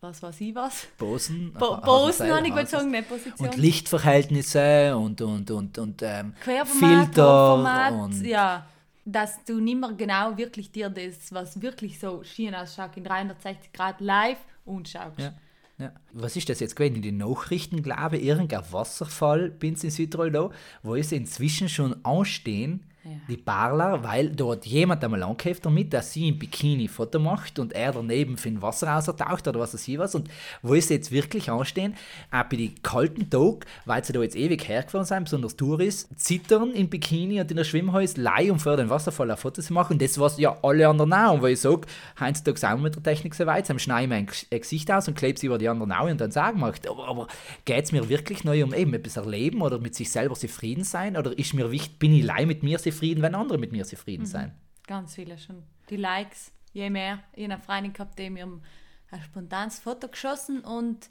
was 0.00 0.22
weiß 0.22 0.40
ich 0.40 0.54
was. 0.54 0.87
Posen. 0.96 1.52
Bo 1.52 1.76
Posen 1.78 2.30
habe 2.33 2.46
ich 2.46 2.68
sagen, 2.68 2.90
nicht 2.90 3.09
Position. 3.09 3.48
Und 3.48 3.57
Lichtverhältnisse 3.57 4.96
und, 4.96 5.20
und, 5.20 5.50
und, 5.50 5.76
und 5.76 6.02
ähm, 6.02 6.35
Querformat, 6.40 7.07
Filter. 7.07 7.92
Und 7.92 8.24
ja, 8.24 8.66
dass 9.04 9.44
du 9.44 9.61
nicht 9.61 9.78
mehr 9.78 9.92
genau 9.92 10.37
wirklich 10.37 10.70
dir 10.70 10.88
das, 10.88 11.33
was 11.33 11.61
wirklich 11.61 11.98
so 11.98 12.22
schön 12.22 12.54
ausschaut, 12.54 12.96
in 12.96 13.04
360 13.04 13.72
Grad 13.72 14.00
live 14.00 14.38
und 14.64 14.88
schaust. 14.88 15.18
Ja. 15.18 15.35
Ja. 15.78 15.92
Was 16.12 16.37
ist 16.37 16.48
das 16.48 16.61
jetzt 16.61 16.76
gewesen? 16.76 16.94
In 16.94 17.02
den 17.02 17.16
Nachrichten, 17.16 17.83
glaube 17.83 18.18
ich, 18.18 18.24
irgendein 18.24 18.62
Wasserfall 18.70 19.50
bin 19.50 19.74
in 19.74 19.90
Südtirol 19.90 20.30
da, 20.30 20.50
wo 20.85 20.94
es 20.94 21.11
inzwischen 21.11 21.68
schon 21.68 22.04
anstehen, 22.04 22.87
ja. 23.05 23.11
die 23.29 23.37
Parler, 23.37 24.03
weil 24.03 24.31
dort 24.31 24.64
jemand 24.67 25.05
einmal 25.05 25.23
angekämpft 25.23 25.67
damit, 25.67 25.93
dass 25.93 26.12
sie 26.12 26.29
im 26.29 26.38
Bikini 26.38 26.88
Foto 26.88 27.19
macht 27.19 27.59
und 27.59 27.73
er 27.73 27.93
daneben 27.93 28.37
für 28.38 28.49
ein 28.49 28.62
Wasser 28.62 28.88
raustaucht 28.88 29.47
oder 29.47 29.61
was 29.61 29.75
weiß 29.75 29.87
ich 29.88 29.99
was. 29.99 30.14
Und 30.14 30.29
wo 30.62 30.75
sie 30.75 30.95
jetzt 30.95 31.12
wirklich 31.12 31.51
anstehen, 31.51 31.95
auch 32.31 32.45
bei 32.45 32.57
den 32.57 32.83
kalten 32.83 33.29
Tagen, 33.29 33.61
weil 33.85 34.03
sie 34.05 34.12
da 34.12 34.23
jetzt 34.23 34.37
ewig 34.37 34.67
hergefahren 34.67 35.05
sind, 35.05 35.25
besonders 35.25 35.57
Touris, 35.57 36.09
zittern 36.17 36.73
im 36.73 36.88
Bikini 36.88 37.40
und 37.40 37.51
in 37.51 37.57
der 37.57 37.64
Schwimmhäuse, 37.64 38.21
leih 38.21 38.51
um 38.51 38.59
vor 38.59 38.77
den 38.77 38.88
Wasserfall 38.88 39.31
ein 39.31 39.37
Foto 39.37 39.61
zu 39.61 39.73
machen. 39.73 39.95
Und 39.95 40.03
das, 40.03 40.19
was 40.19 40.38
ja 40.38 40.57
alle 40.62 40.88
anderen 40.88 41.12
auch. 41.12 41.35
Und 41.35 41.43
weil 41.43 41.53
ich 41.53 41.61
sage, 41.61 41.83
heutzutage 42.19 42.59
sind 42.59 42.71
wir 42.71 42.77
mit 42.79 42.97
der 42.97 43.03
Technik 43.03 43.35
so 43.35 43.45
weit, 43.47 43.69
dann 43.69 43.79
schneide 43.79 44.05
ich 44.05 44.09
mein 44.51 44.61
Gesicht 44.61 44.90
aus 44.90 45.09
und 45.09 45.14
klebe 45.14 45.38
sie 45.38 45.47
über 45.47 45.59
die 45.59 45.69
anderen 45.69 45.93
auch 45.93 46.09
und 46.09 46.21
dann 46.21 46.31
sagen 46.31 46.59
macht. 46.59 46.88
Aber, 46.88 47.07
aber 47.07 47.29
geht 47.67 47.85
es 47.85 47.93
mir 47.93 48.09
wirklich 48.09 48.45
neu 48.45 48.64
um 48.64 48.73
eben 48.73 48.95
etwas 48.95 49.17
erleben 49.17 49.61
oder 49.61 49.79
mit 49.79 49.95
sich 49.95 50.11
selber 50.11 50.35
zufrieden 50.35 50.85
sein? 50.85 51.17
Oder 51.17 51.38
ist 51.38 51.53
mir 51.53 51.71
wichtig, 51.71 51.99
bin 51.99 52.14
ich 52.14 52.25
leih 52.25 52.47
mit 52.47 52.62
mir 52.62 52.79
zufrieden? 52.79 52.93
Zufrieden, 52.94 53.22
wenn 53.22 53.35
andere 53.35 53.59
mit 53.59 53.72
mir 53.72 53.85
zufrieden 53.85 54.22
mhm. 54.22 54.26
sein. 54.26 54.52
Ganz 54.87 55.14
viele 55.14 55.38
schon. 55.38 55.62
Die 55.90 55.96
Likes, 55.96 56.52
je 56.72 56.90
mehr. 56.90 57.22
Ich 57.35 57.44
habe 57.44 57.54
eine 57.54 57.62
Freundin 57.62 57.92
gehabt, 57.92 58.18
die 58.18 58.30
mir 58.30 58.46
ein 58.46 59.22
spontanes 59.22 59.78
Foto 59.78 60.09
geschossen 60.09 60.61
und 60.61 61.09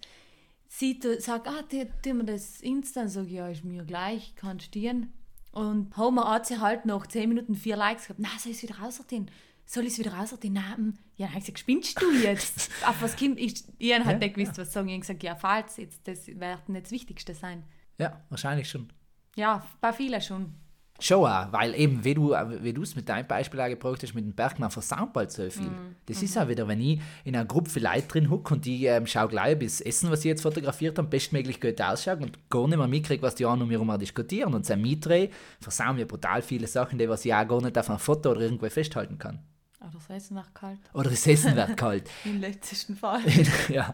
sie 0.67 0.99
sagt, 1.19 1.47
ah, 1.47 1.61
die, 1.71 1.87
die 2.03 2.13
mir 2.13 2.25
das 2.25 2.61
Insta, 2.61 3.07
sage 3.07 3.29
ja, 3.29 3.47
ist 3.47 3.63
mir 3.63 3.83
gleich, 3.83 4.35
kann 4.35 4.59
stehen. 4.59 5.13
Und 5.51 5.95
Homer 5.97 6.29
hat 6.31 6.47
sie 6.47 6.59
halt 6.59 6.85
nach 6.85 7.05
10 7.05 7.29
Minuten 7.29 7.55
vier 7.55 7.77
Likes 7.77 8.07
gehabt. 8.07 8.19
Na, 8.19 8.29
soll 8.39 8.51
ich 8.51 8.57
es 8.57 8.63
wieder 8.63 8.79
rausziehen? 8.79 9.29
Soll 9.65 9.85
ich 9.85 9.93
es 9.93 9.99
wieder 9.99 10.13
rausziehen? 10.13 10.53
Nein, 10.53 10.97
ja, 11.15 11.27
dann 11.27 11.29
habe 11.29 11.39
ich 11.39 11.45
gesagt, 11.45 11.59
spinnst 11.59 12.01
du 12.01 12.11
jetzt? 12.11 12.71
Auf 12.87 13.01
was 13.01 13.15
kommt? 13.15 13.39
Ich, 13.39 13.63
ich 13.77 13.93
habe 13.93 14.05
halt 14.05 14.21
ja, 14.21 14.27
nicht 14.27 14.35
gewusst, 14.35 14.57
was 14.57 14.73
sagen. 14.73 14.87
Ich 14.89 14.93
habe 14.93 15.01
gesagt, 15.01 15.23
ja, 15.23 15.35
falls, 15.35 15.77
jetzt, 15.77 16.07
das 16.07 16.27
wird 16.27 16.69
nicht 16.69 16.85
das 16.85 16.91
Wichtigste 16.91 17.35
sein. 17.35 17.63
Ja, 17.99 18.19
wahrscheinlich 18.29 18.67
schon. 18.69 18.91
Ja, 19.35 19.65
bei 19.79 19.93
vielen 19.93 20.21
schon. 20.21 20.55
Schon 20.99 21.25
auch, 21.25 21.51
weil 21.51 21.73
eben, 21.75 22.03
wie 22.03 22.13
du 22.13 22.29
wie 22.31 22.81
es 22.81 22.95
mit 22.95 23.09
deinem 23.09 23.27
Beispiel 23.27 23.59
auch 23.59 23.67
gebraucht 23.67 24.03
hast, 24.03 24.13
mit 24.13 24.23
dem 24.23 24.33
Bergmann 24.33 24.71
versaut 24.71 25.11
bald 25.11 25.31
so 25.31 25.49
viel. 25.49 25.63
Mm. 25.63 25.95
Das 26.05 26.21
mm. 26.21 26.25
ist 26.25 26.37
auch 26.37 26.47
wieder, 26.47 26.67
wenn 26.67 26.79
ich 26.79 27.01
in 27.25 27.35
einer 27.35 27.45
Gruppe 27.45 27.79
Leute 27.79 28.07
drin 28.07 28.29
hocke 28.29 28.53
und 28.53 28.63
die 28.63 28.85
ähm, 28.85 29.05
schaue 29.07 29.27
gleich 29.27 29.57
bis 29.57 29.81
Essen, 29.81 30.11
was 30.11 30.21
sie 30.21 30.29
jetzt 30.29 30.43
fotografiert 30.43 30.97
haben, 30.97 31.09
bestmöglich 31.09 31.59
gut 31.59 31.81
ausschaut 31.81 32.21
und 32.21 32.49
gar 32.49 32.67
nicht 32.67 32.77
mehr 32.77 32.87
mitkriege, 32.87 33.23
was 33.23 33.35
die 33.35 33.45
anderen 33.45 33.63
um 33.63 33.67
mich 33.69 33.79
herum 33.79 33.99
diskutieren. 33.99 34.53
Und 34.53 34.65
sein 34.65 34.81
Mitre 34.81 35.29
versauen 35.59 35.95
mir 35.95 36.05
brutal 36.05 36.41
viele 36.41 36.67
Sachen, 36.67 36.99
die 36.99 37.09
was 37.09 37.25
ich 37.25 37.33
auch 37.33 37.47
gar 37.47 37.61
nicht 37.61 37.77
auf 37.77 37.89
einem 37.89 37.99
Foto 37.99 38.31
oder 38.31 38.41
irgendwo 38.41 38.69
festhalten 38.69 39.17
kann. 39.17 39.39
Oder 39.81 39.91
das 39.93 40.09
Essen 40.09 40.35
wird 40.35 40.55
kalt. 40.55 40.79
Oder 40.93 41.09
das 41.09 41.27
Essen 41.27 41.55
wird 41.55 41.75
kalt. 41.75 42.09
Im 42.23 42.39
letzten 42.39 42.95
Fall. 42.95 43.21
ja, 43.69 43.93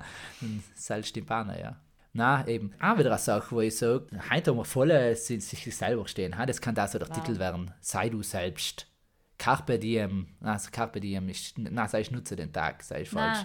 Salz 0.75 1.11
die 1.11 1.21
Bahne, 1.21 1.59
ja. 1.59 1.77
Na, 2.13 2.47
eben. 2.47 2.73
Auch 2.79 2.97
wieder 2.97 3.11
eine 3.11 3.19
Sache, 3.19 3.55
wo 3.55 3.61
ich 3.61 3.77
sage, 3.77 4.07
heute 4.31 4.51
haben 4.51 4.57
wir 4.57 4.65
voll 4.65 5.15
sich 5.15 5.75
selber 5.75 6.07
stehen. 6.07 6.35
Das 6.47 6.59
kann 6.59 6.75
da 6.75 6.87
so 6.87 6.97
der 6.97 7.09
wow. 7.09 7.15
Titel 7.15 7.39
werden. 7.39 7.71
Sei 7.81 8.09
du 8.09 8.23
selbst. 8.23 8.87
Carpe 9.37 9.79
diem. 9.79 10.27
Also 10.41 10.69
Carpe 10.71 10.99
diem 10.99 11.29
ist, 11.29 11.57
na, 11.57 11.87
sei 11.87 12.01
ich 12.01 12.11
nutze 12.11 12.35
den 12.35 12.51
Tag, 12.51 12.83
sei 12.83 13.03
ich 13.03 13.09
falsch. 13.09 13.39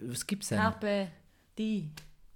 Was 0.00 0.26
gibt's 0.26 0.48
denn? 0.48 0.58
Carpe 0.58 1.08
die. 1.58 1.90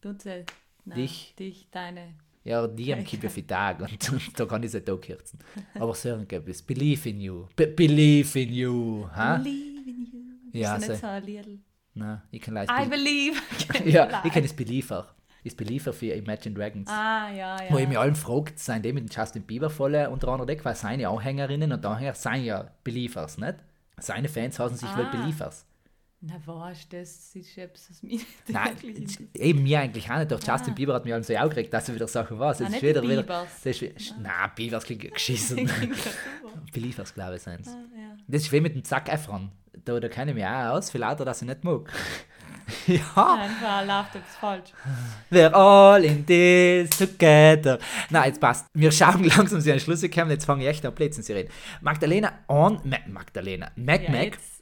Nutze 0.04 0.44
na, 0.84 0.94
dich. 0.94 1.34
Dich, 1.38 1.66
deine. 1.70 2.14
Ja, 2.44 2.64
diem 2.66 3.02
gibt 3.02 3.24
ja 3.24 3.28
für 3.28 3.44
Tag 3.44 3.80
und, 3.80 4.12
und 4.12 4.22
da 4.40 4.46
kann 4.46 4.62
ich 4.62 4.68
es 4.68 4.74
nicht 4.74 4.88
auch 4.88 5.00
kürzen. 5.00 5.40
Aber 5.74 5.94
so 5.94 6.10
es. 6.10 6.62
Believe 6.62 7.08
in 7.08 7.20
you. 7.20 7.46
Be 7.56 7.66
believe 7.66 8.38
in 8.38 8.52
you. 8.52 9.08
Ha? 9.08 9.38
Believe 9.38 9.90
in 9.90 10.06
you. 10.52 10.60
Ja, 10.60 10.76
ist 10.76 10.86
so. 10.86 10.92
nicht 10.92 11.00
so 11.00 11.06
ein 11.08 11.24
Lied. 11.24 11.60
Nein, 11.94 12.22
ich 12.30 12.40
kann 12.40 12.56
I 12.56 12.88
believe. 12.88 13.40
ja, 13.84 14.22
ich 14.24 14.32
kann 14.32 14.44
es 14.44 14.52
Believer 14.52 15.16
ist 15.46 15.56
Beliefer 15.56 15.92
für 15.92 16.12
Imagine 16.12 16.54
Dragons. 16.54 16.90
Ah, 16.90 17.30
ja, 17.30 17.62
ja. 17.62 17.70
Wo 17.70 17.78
ich 17.78 17.88
mich 17.88 17.98
allen 17.98 18.16
fragt, 18.16 18.58
sind 18.58 18.84
die 18.84 18.92
mit 18.92 19.14
Justin 19.14 19.42
Bieber 19.42 19.70
voll 19.70 19.94
unter 20.10 20.28
anderem, 20.28 20.64
weil 20.64 20.74
seine 20.74 21.08
Anhängerinnen 21.08 21.72
und 21.72 21.84
Anhänger 21.84 22.14
seien 22.14 22.44
ja 22.44 22.70
Believers, 22.84 23.38
nicht? 23.38 23.56
Seine 23.98 24.28
Fans 24.28 24.58
heißen 24.58 24.76
sich 24.76 24.88
ah. 24.88 24.98
wohl 24.98 25.06
Believers. 25.06 25.66
Na 26.20 26.40
was, 26.44 26.88
das 26.88 27.36
ist 27.36 27.58
etwas, 27.58 27.90
was 27.90 28.02
mir 28.02 28.18
Nein, 28.48 28.74
eben 29.34 29.62
mir 29.62 29.80
eigentlich 29.80 30.10
auch 30.10 30.18
nicht. 30.18 30.32
Doch 30.32 30.42
Justin 30.42 30.72
ah. 30.72 30.74
Bieber 30.74 30.94
hat 30.94 31.04
mich 31.04 31.14
also 31.14 31.34
auch 31.34 31.42
aufgeregt, 31.42 31.72
dass 31.72 31.88
er 31.88 31.94
wieder 31.94 32.08
Sachen 32.08 32.38
war. 32.38 32.52
Das 32.52 32.62
ah, 32.62 32.66
ist 32.66 32.82
wieder, 32.82 33.02
wieder, 33.02 33.22
das 33.22 33.64
ist, 33.66 33.82
ah. 33.82 34.20
Nein, 34.20 34.50
Biebers 34.56 34.84
klingt 34.84 35.02
geschissen. 35.14 35.70
Believers, 36.72 37.14
glaube 37.14 37.36
ich, 37.36 37.42
sind 37.42 37.60
es. 37.60 37.68
Ah, 37.68 37.84
ja. 37.94 38.16
Das 38.26 38.42
ist 38.42 38.52
wie 38.52 38.60
mit 38.60 38.74
dem 38.74 38.82
Zack 38.82 39.12
Efron. 39.12 39.50
Da, 39.84 40.00
da 40.00 40.08
kenne 40.08 40.32
ich 40.32 40.34
mich 40.34 40.44
auch 40.44 40.72
aus, 40.72 40.90
viel 40.90 41.02
lauter, 41.02 41.24
dass 41.24 41.42
ich 41.42 41.48
nicht 41.48 41.62
mag. 41.62 41.92
ja. 42.86 43.38
Einfach 43.40 43.86
läuft 43.86 44.16
etwas 44.16 44.36
falsch. 44.40 44.72
We're 45.30 45.52
all 45.52 46.04
in 46.04 46.24
this 46.26 46.90
together. 46.90 47.78
Na, 48.10 48.26
jetzt 48.26 48.40
passt. 48.40 48.66
Wir 48.74 48.92
schauen 48.92 49.24
langsam 49.36 49.60
sie 49.60 49.70
an 49.70 49.78
den 49.78 49.84
Schluss 49.84 50.00
gekommen. 50.00 50.30
Jetzt 50.30 50.44
fange 50.44 50.62
ich 50.64 50.68
echt 50.68 50.84
an 50.84 50.94
Plätzen 50.94 51.22
zu 51.22 51.34
reden. 51.34 51.50
Magdalena 51.80 52.32
on. 52.48 52.80
Ma 52.84 52.96
Magdalena. 53.06 53.70
Mac 53.76 54.02
ja, 54.02 54.10
Mac. 54.10 54.24
Jetzt. 54.24 54.56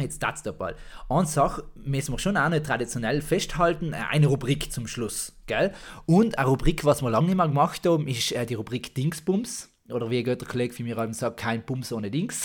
Jetzt 0.00 0.22
das 0.22 0.42
der 0.44 0.52
Ball. 0.52 0.76
Eine 1.08 1.26
Sache 1.26 1.64
müssen 1.74 2.12
wir 2.12 2.18
schon 2.20 2.36
auch 2.36 2.48
nicht 2.48 2.66
traditionell 2.66 3.20
festhalten, 3.20 3.92
äh, 3.92 3.96
eine 4.10 4.28
Rubrik 4.28 4.72
zum 4.72 4.86
Schluss, 4.86 5.32
gell? 5.46 5.72
Und 6.06 6.38
eine 6.38 6.46
Rubrik, 6.46 6.84
was 6.84 7.02
wir 7.02 7.10
lange 7.10 7.26
nicht 7.26 7.36
mehr 7.36 7.48
gemacht 7.48 7.84
haben, 7.84 8.06
ist 8.06 8.30
äh, 8.30 8.46
die 8.46 8.54
Rubrik 8.54 8.94
Dingsbums. 8.94 9.70
Oder 9.90 10.08
wie 10.10 10.18
ein 10.18 10.24
guter 10.24 10.46
Kollege 10.46 10.72
von 10.72 10.84
mir 10.84 11.14
sagt, 11.14 11.40
kein 11.40 11.64
Bums 11.64 11.92
ohne 11.92 12.10
Dings. 12.10 12.44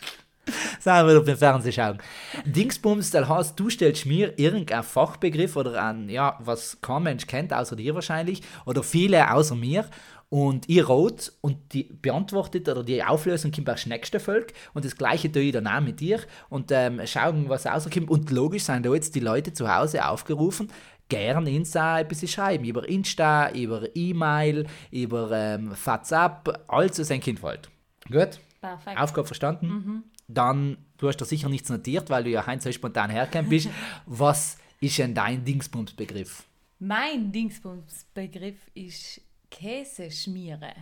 Sagen 0.85 1.07
wir 1.07 1.17
auf 1.17 1.25
den 1.25 1.35
Fernsehen 1.35 1.73
schauen. 1.73 1.97
Dingsbums, 2.45 3.09
das 3.09 3.27
heißt, 3.27 3.59
du 3.59 3.71
stellst 3.71 4.05
mir 4.05 4.37
irgendeinen 4.37 4.83
Fachbegriff 4.83 5.55
oder 5.55 5.81
an, 5.81 6.09
ja, 6.09 6.37
was 6.39 6.79
kein 6.79 7.01
Mensch 7.01 7.25
kennt, 7.25 7.51
außer 7.51 7.75
dir 7.75 7.95
wahrscheinlich, 7.95 8.43
oder 8.67 8.83
viele 8.83 9.33
außer 9.33 9.55
mir. 9.55 9.89
Und 10.29 10.69
ich 10.69 10.87
rot 10.87 11.31
und 11.41 11.73
die 11.73 11.85
beantwortet 11.85 12.69
oder 12.69 12.83
die 12.83 13.03
Auflösung 13.03 13.51
kommt 13.51 13.67
aus 13.67 13.87
nächste 13.87 14.19
Folge 14.19 14.53
und 14.75 14.85
das 14.85 14.95
gleiche 14.95 15.31
tue 15.31 15.41
ich 15.41 15.53
dann 15.53 15.65
auch 15.65 15.81
mit 15.81 15.99
dir 15.99 16.19
und 16.49 16.71
ähm, 16.71 17.01
schauen, 17.05 17.49
was 17.49 17.65
rauskommt. 17.65 18.07
Und 18.07 18.29
logisch 18.29 18.65
sind 18.65 18.85
da 18.85 18.93
jetzt 18.93 19.15
die 19.15 19.21
Leute 19.21 19.53
zu 19.53 19.67
Hause 19.73 20.07
aufgerufen, 20.07 20.71
gern 21.09 21.47
Insta 21.47 22.01
etwas 22.01 22.29
schreiben, 22.29 22.63
über 22.63 22.87
Insta, 22.87 23.49
über 23.53 23.87
E-Mail, 23.95 24.67
über 24.91 25.31
ähm, 25.31 25.71
WhatsApp, 25.83 26.63
alles, 26.67 26.99
was 26.99 27.09
ein 27.09 27.21
Kind 27.21 27.41
wollt. 27.41 27.71
Gut? 28.07 28.39
Perfekt. 28.61 28.99
Aufgabe 28.99 29.25
verstanden? 29.25 30.03
Dann, 30.27 30.77
du 30.97 31.07
hast 31.07 31.17
da 31.17 31.25
sicher 31.25 31.49
nichts 31.49 31.69
notiert, 31.69 32.09
weil 32.09 32.23
du 32.23 32.29
ja 32.29 32.45
Heinz 32.45 32.63
so 32.63 32.71
spontan 32.71 33.09
hergekommen 33.09 33.49
bist. 33.49 33.69
Was 34.05 34.57
ist 34.79 34.97
denn 34.97 35.13
dein 35.13 35.43
Dingsbums-Begriff? 35.45 36.43
Mein 36.79 37.31
Dingsbums-Begriff 37.31 38.57
ist 38.73 39.21
Käseschmiere. 39.49 40.73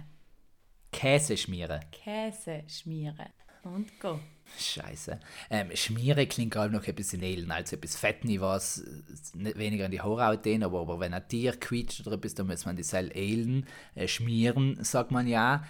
Käse 0.94 1.36
schmieren. 1.36 1.82
Käseschmiere. 1.92 3.32
Und 3.64 4.00
go. 4.00 4.20
Scheiße. 4.58 5.20
Ähm, 5.50 5.76
Schmiere 5.76 6.28
klingt 6.28 6.52
gerade 6.52 6.74
noch 6.74 6.86
ein 6.86 6.96
bisschen 6.96 7.24
edel, 7.24 7.52
also 7.52 7.76
etwas 7.76 7.96
Fetten, 7.96 8.30
äh, 8.30 8.60
nicht 9.36 9.58
weniger 9.58 9.86
an 9.86 9.92
die 9.92 10.02
Haarhaut 10.02 10.44
gehen, 10.44 10.64
aber, 10.64 10.82
aber 10.82 11.00
wenn 11.00 11.14
ein 11.14 11.28
Tier 11.28 11.54
quietscht 11.54 12.06
oder 12.06 12.18
etwas, 12.18 12.36
dann 12.36 12.48
muss 12.48 12.66
man 12.66 12.76
die 12.76 12.84
Seil 12.84 13.12
elen, 13.12 13.66
äh, 13.96 14.08
schmieren, 14.08 14.84
sagt 14.84 15.12
man 15.12 15.28
ja. 15.28 15.66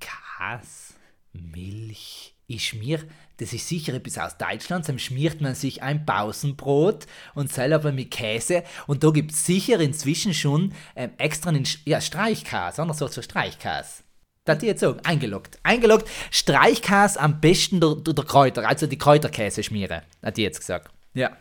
Käse, 0.00 0.94
Milch. 1.32 2.35
Ich 2.48 2.68
schmier, 2.68 3.02
das 3.38 3.52
ist 3.52 3.68
sicher 3.68 3.94
etwas 3.94 4.18
aus 4.18 4.38
Deutschland, 4.38 4.88
dann 4.88 5.00
schmiert 5.00 5.40
man 5.40 5.56
sich 5.56 5.82
ein 5.82 6.06
Pausenbrot 6.06 7.06
und 7.34 7.52
selber 7.52 7.90
mit 7.90 8.12
Käse 8.12 8.62
und 8.86 9.02
da 9.02 9.10
gibt 9.10 9.32
es 9.32 9.44
sicher 9.44 9.80
inzwischen 9.80 10.32
schon 10.32 10.72
ähm, 10.94 11.10
extra 11.18 11.50
einen 11.50 11.66
ja, 11.84 12.00
Streichkäse, 12.00 12.80
anders 12.80 13.02
als 13.02 13.16
für 13.16 13.24
Streichkäse. 13.24 14.04
Da 14.44 14.52
hat 14.52 14.62
die 14.62 14.66
jetzt 14.66 14.78
sagen, 14.78 15.00
eingeloggt. 15.02 15.58
Eingeloggt, 15.64 16.08
Streichkäse 16.30 17.18
am 17.20 17.40
besten 17.40 17.80
der, 17.80 17.96
der, 17.96 18.14
der 18.14 18.24
Kräuter, 18.24 18.66
also 18.66 18.86
die 18.86 18.98
Kräuterkäse 18.98 19.64
schmieren, 19.64 20.02
hat 20.22 20.36
die 20.36 20.42
jetzt 20.42 20.60
gesagt. 20.60 20.92
Ja. 21.14 21.36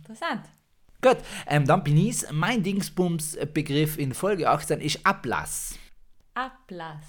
Interessant. 0.00 0.46
Gut, 1.02 1.18
ähm, 1.46 1.66
dann 1.66 1.84
bin 1.84 1.96
ich's. 1.98 2.26
Mein 2.32 2.62
Dingsbums-Begriff 2.62 3.98
in 3.98 4.14
Folge 4.14 4.48
18 4.48 4.80
ist 4.80 5.04
Ablass. 5.04 5.78
Ablass. 6.32 7.04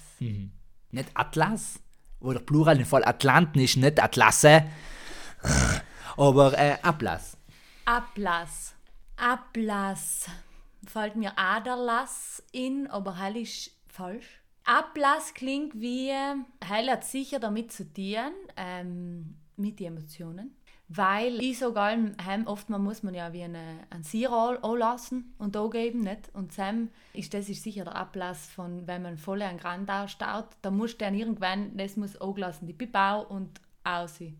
Nicht 0.92 1.08
Atlas, 1.14 1.80
oder 2.20 2.40
Plural 2.40 2.78
im 2.78 2.86
Fall 2.86 3.04
Atlanten 3.04 3.60
ist 3.60 3.76
nicht 3.76 4.02
Atlasse, 4.02 4.64
aber 6.16 6.58
äh, 6.58 6.76
Ablass. 6.82 7.36
Ablass. 7.84 8.74
Ablass. 9.16 10.26
Fällt 10.86 11.16
mir 11.16 11.32
Aderlass 11.36 12.42
in, 12.52 12.86
aber 12.86 13.18
heil 13.18 13.36
ist 13.36 13.70
falsch. 13.88 14.40
Ablass 14.64 15.34
klingt 15.34 15.80
wie, 15.80 16.12
heil 16.66 16.90
hat 16.90 17.04
sicher 17.04 17.38
damit 17.38 17.72
zu 17.72 17.92
tun, 17.92 18.32
ähm, 18.56 19.36
mit 19.56 19.80
den 19.80 19.88
Emotionen. 19.88 20.56
Weil 20.92 21.40
ich 21.40 21.60
sogar 21.60 21.96
heim 22.26 22.46
oft 22.48 22.68
man 22.68 22.82
muss 22.82 23.04
man 23.04 23.14
ja 23.14 23.32
wie 23.32 23.44
eine, 23.44 23.78
ein 23.90 24.02
Sier 24.02 24.32
anlassen 24.32 25.32
und 25.38 25.54
da 25.54 25.68
geben, 25.68 26.00
nicht? 26.00 26.30
Und 26.32 26.52
Sam 26.52 26.88
ist 27.12 27.32
das 27.32 27.48
ist 27.48 27.62
sicher 27.62 27.84
der 27.84 27.94
Ablass 27.94 28.46
von, 28.48 28.88
wenn 28.88 29.02
man 29.02 29.16
voll 29.16 29.40
einen 29.40 29.58
Grand 29.58 29.88
ausstaut, 29.88 30.48
da 30.62 30.72
muss 30.72 30.98
der 30.98 31.12
irgendwann, 31.12 31.76
das 31.76 31.96
muss 31.96 32.20
angelassen, 32.20 32.66
die 32.66 32.72
Pipau 32.72 33.24
und 33.24 33.60
aussehen. 33.84 34.36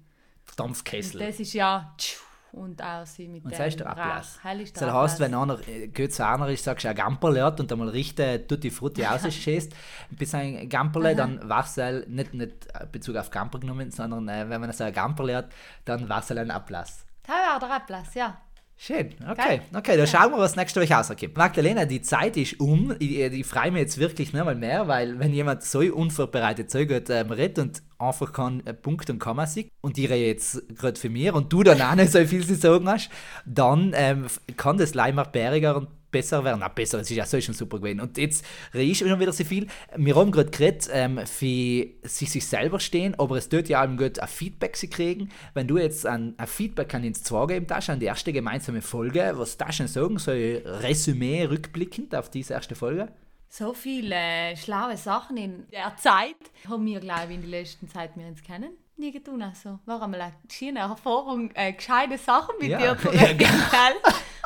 Dampfkessel. 0.56 1.20
Das 1.20 1.38
ist 1.38 1.52
ja 1.52 1.94
tschu, 1.96 2.20
und 2.52 2.82
aussehen 2.82 3.32
mit 3.32 3.44
Und 3.44 3.52
dem 3.52 3.58
das 3.58 3.68
ist 3.68 3.80
der 3.80 3.86
Ablass. 3.90 4.40
Ist 4.60 4.80
Das 4.80 4.92
heißt, 4.92 5.20
wenn 5.20 5.34
einer 5.34 5.58
äh, 5.68 5.88
gut 5.88 6.12
zu 6.12 6.26
einer 6.26 6.48
ist, 6.48 6.64
sagst 6.64 6.84
du 6.84 6.88
ein 6.88 6.94
Gamperle 6.96 7.44
hat 7.44 7.60
und 7.60 7.70
einmal 7.72 7.88
richtig 7.88 8.48
Tutti 8.48 8.70
Frutti 8.70 9.02
rausschießt, 9.02 9.72
bis 10.10 10.34
ein 10.34 10.68
Gamperle, 10.68 11.14
dann 11.14 11.48
war 11.48 11.64
es 11.64 11.76
nicht, 12.08 12.34
nicht 12.34 12.68
Bezug 12.92 13.16
auf 13.16 13.30
Gamper 13.30 13.60
genommen, 13.60 13.90
sondern 13.90 14.28
äh, 14.28 14.48
wenn 14.48 14.60
man 14.60 14.72
so 14.72 14.84
ein 14.84 14.92
Gamperle 14.92 15.36
hat, 15.36 15.48
dann 15.84 16.08
war 16.08 16.20
es 16.20 16.30
ein 16.30 16.50
Ablass. 16.50 17.06
Das 17.26 17.36
war 17.36 17.60
der 17.60 17.76
Ablass, 17.76 18.14
ja. 18.14 18.38
Schön, 18.83 19.11
okay, 19.31 19.61
okay, 19.77 19.99
dann 19.99 20.07
schauen 20.07 20.33
wir, 20.33 20.38
was 20.38 20.57
nächste 20.57 20.81
Woche 20.81 20.95
rauskommt. 20.95 21.37
Magdalena, 21.37 21.85
die 21.85 22.01
Zeit 22.01 22.38
ist 22.38 22.59
um. 22.61 22.95
Ich, 22.99 23.19
ich 23.19 23.45
freue 23.45 23.71
mich 23.71 23.83
jetzt 23.83 23.99
wirklich 23.99 24.33
nicht 24.33 24.43
mal 24.43 24.55
mehr, 24.55 24.88
weil 24.88 25.19
wenn 25.19 25.35
jemand 25.35 25.64
so 25.64 25.81
unvorbereitet 25.81 26.71
so 26.71 26.87
gut 26.87 27.11
ähm, 27.11 27.31
redet 27.31 27.59
und 27.59 27.83
einfach 27.99 28.33
keinen 28.33 28.66
äh, 28.66 28.73
Punkt 28.73 29.11
und 29.11 29.19
Komma 29.19 29.45
sieht 29.45 29.71
und 29.83 29.99
ich 29.99 30.09
rede 30.09 30.25
jetzt 30.29 30.62
gerade 30.79 30.99
für 30.99 31.11
mich 31.11 31.31
und 31.31 31.53
du 31.53 31.62
dann 31.62 31.83
auch 31.83 31.95
nicht 31.95 32.11
so 32.11 32.25
viel 32.25 32.47
zu 32.47 32.55
sagen 32.55 32.88
hast, 32.88 33.11
dann 33.45 33.93
ähm, 33.95 34.29
kann 34.57 34.79
das 34.79 34.95
Leimer 34.95 35.27
bäriger 35.27 35.77
und 35.77 35.88
besser 36.11 36.44
werden. 36.44 36.61
Na, 36.61 36.68
besser, 36.68 37.01
es 37.01 37.11
ist 37.11 37.16
ja 37.16 37.27
so 37.27 37.40
schon 37.40 37.55
super 37.55 37.79
gewesen. 37.79 38.01
Und 38.01 38.18
jetzt 38.18 38.44
ich 38.73 38.99
schon 38.99 39.20
wieder 39.20 39.33
so 39.33 39.44
viel. 39.44 39.66
Wir 39.96 40.16
haben 40.16 40.31
gerade 40.31 40.51
geredet, 40.51 40.88
ähm, 40.92 41.18
für 41.27 41.87
sich, 42.03 42.31
sich 42.31 42.46
selber 42.46 42.81
stehen, 42.81 43.14
aber 43.18 43.37
es 43.37 43.49
tut 43.49 43.68
ja 43.68 43.85
auch 43.85 43.96
gut, 43.96 44.18
ein 44.18 44.29
Feedback 44.29 44.77
zu 44.77 44.88
kriegen. 44.88 45.31
Wenn 45.55 45.66
du 45.66 45.79
jetzt 45.79 46.07
ein, 46.07 46.35
ein 46.37 46.46
Feedback 46.46 46.94
an 46.94 47.05
ins 47.05 47.23
Zwei 47.23 47.46
geben 47.46 47.66
darfst, 47.66 47.90
an 47.90 48.01
die 48.01 48.07
erste 48.07 48.33
gemeinsame 48.33 48.83
Folge, 48.83 49.33
was 49.37 49.57
darfst 49.57 49.81
du 49.81 49.88
sagen, 49.88 50.18
so 50.18 50.31
ein 50.31 50.57
Resümee 50.64 51.44
rückblickend 51.44 52.14
auf 52.14 52.31
diese 52.31 52.55
erste 52.55 52.75
Folge? 52.75 53.09
So 53.53 53.75
viele 53.75 54.14
äh, 54.14 54.57
schlaue 54.57 54.96
Sachen 54.96 55.37
in 55.37 55.66
der 55.73 55.96
Zeit 55.96 56.37
haben 56.68 56.87
wir, 56.87 57.01
glaube 57.01 57.31
ich, 57.31 57.35
in 57.35 57.40
der 57.40 57.51
letzten 57.51 57.88
Zeit 57.88 58.16
wir 58.16 58.27
uns 58.27 58.42
kennen. 58.44 58.70
Nie 59.00 59.12
getan. 59.12 59.40
Also, 59.42 59.78
war 59.86 60.02
einmal 60.02 60.20
eine 60.20 60.32
schöne 60.52 60.80
Erfahrung, 60.80 61.50
äh, 61.54 61.72
gescheite 61.72 62.18
Sachen 62.18 62.54
mit 62.60 62.68
Ja. 62.68 62.78
dir 62.78 62.98
zu 63.00 63.08
Ja, 63.16 63.32
gell? 63.32 63.46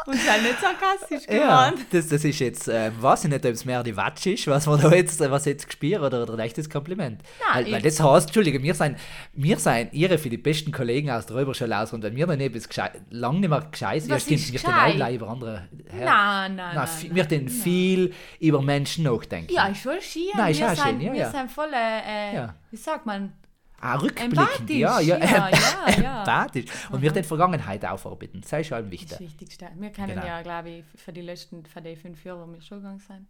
Und 0.07 0.17
sei 0.21 0.39
nicht 0.43 0.61
sarkastisch 0.61 1.23
Ja, 1.29 1.71
geworden. 1.71 1.87
das, 1.91 2.09
das 2.09 2.25
ist 2.25 2.39
jetzt, 2.39 2.69
äh, 2.69 2.91
weiß 3.01 3.25
ich 3.25 3.31
nicht, 3.31 3.45
ob 3.45 3.51
es 3.53 3.65
mehr 3.65 3.83
die 3.83 3.97
Watsch 3.97 4.27
ist, 4.27 4.47
was 4.47 4.67
wir 4.69 4.77
da 4.77 4.91
jetzt, 4.93 5.21
äh, 5.21 5.31
was 5.31 5.47
jetzt 5.47 5.67
gespielt 5.67 6.01
oder, 6.03 6.23
oder 6.23 6.35
ein 6.35 6.41
echtes 6.41 6.69
Kompliment. 6.71 7.23
Nein, 7.53 7.65
weil, 7.65 7.73
weil 7.73 7.83
das 7.83 7.99
heißt, 8.01 8.27
Entschuldige, 8.27 8.63
wir 8.63 8.75
sind, 8.75 8.97
wir 9.33 9.59
sind 9.59 9.93
ihre 9.93 10.19
für 10.19 10.29
die 10.29 10.37
besten 10.37 10.71
Kollegen 10.73 11.11
aus 11.11 11.27
der 11.27 11.37
Räuberschule 11.37 11.77
aus 11.77 11.93
und 11.93 12.03
wenn 12.05 12.15
wir 12.15 12.27
dann 12.27 12.39
etwas 12.41 12.69
gescheit, 12.69 13.01
lang 13.11 13.41
nicht 13.41 13.49
mehr 13.49 13.63
gescheit 13.63 14.05
ja 14.07 14.21
stimmt, 14.21 14.53
wir 14.53 14.61
den 14.61 14.71
alle 15.03 15.15
über 15.17 15.29
andere 15.31 15.69
her. 15.91 16.05
Nein, 16.05 16.55
nein, 16.57 16.75
nein, 16.77 16.89
nein, 17.03 17.15
wir 17.17 17.25
den 17.25 17.49
viel 17.49 18.13
über 18.41 18.61
Menschen 18.63 19.05
nachdenken. 19.05 19.53
Ja, 19.53 19.67
ist 19.69 19.81
voll 19.83 20.01
schön. 20.03 20.23
Nein, 20.37 20.53
ist 20.53 20.61
wir 20.61 20.67
auch 20.71 20.75
sind, 20.77 20.85
schön, 20.87 21.01
ja, 21.01 21.13
wir 21.13 21.21
ja. 21.21 21.31
sind 21.31 21.51
voll, 21.51 21.71
äh, 21.73 22.31
äh, 22.33 22.35
Ja. 22.37 22.55
wie 22.71 22.77
sagt 22.77 23.07
man, 23.07 23.33
Ah, 23.85 23.97
rückblickend, 23.97 24.39
Empathisch, 24.39 24.77
ja, 24.77 24.99
ja, 24.99 25.19
ja, 25.19 25.51
ja, 25.51 26.01
ja. 26.03 26.21
empathisch. 26.21 26.65
Und 26.91 27.03
wir 27.03 27.13
den 27.13 27.23
Vergangenheit 27.23 27.85
aufarbeiten, 27.85 28.41
das 28.41 28.53
ist 28.53 28.69
schon 28.69 28.83
das 28.83 28.91
wichtig. 28.91 29.21
Wichtigste. 29.21 29.69
Wir 29.77 29.91
kennen 29.91 30.15
Genau. 30.15 30.27
ja, 30.27 30.41
glaube 30.41 30.71
ich, 30.71 30.85
für 30.97 31.13
die 31.13 31.21
letzten, 31.21 31.67
für 31.67 31.83
die 31.83 31.95
fünf 31.95 32.25
Jahre, 32.25 32.49
wo 32.49 32.51
wir 32.51 32.63
schon 32.63 32.79
gegangen 32.79 32.99
sind. 32.99 33.27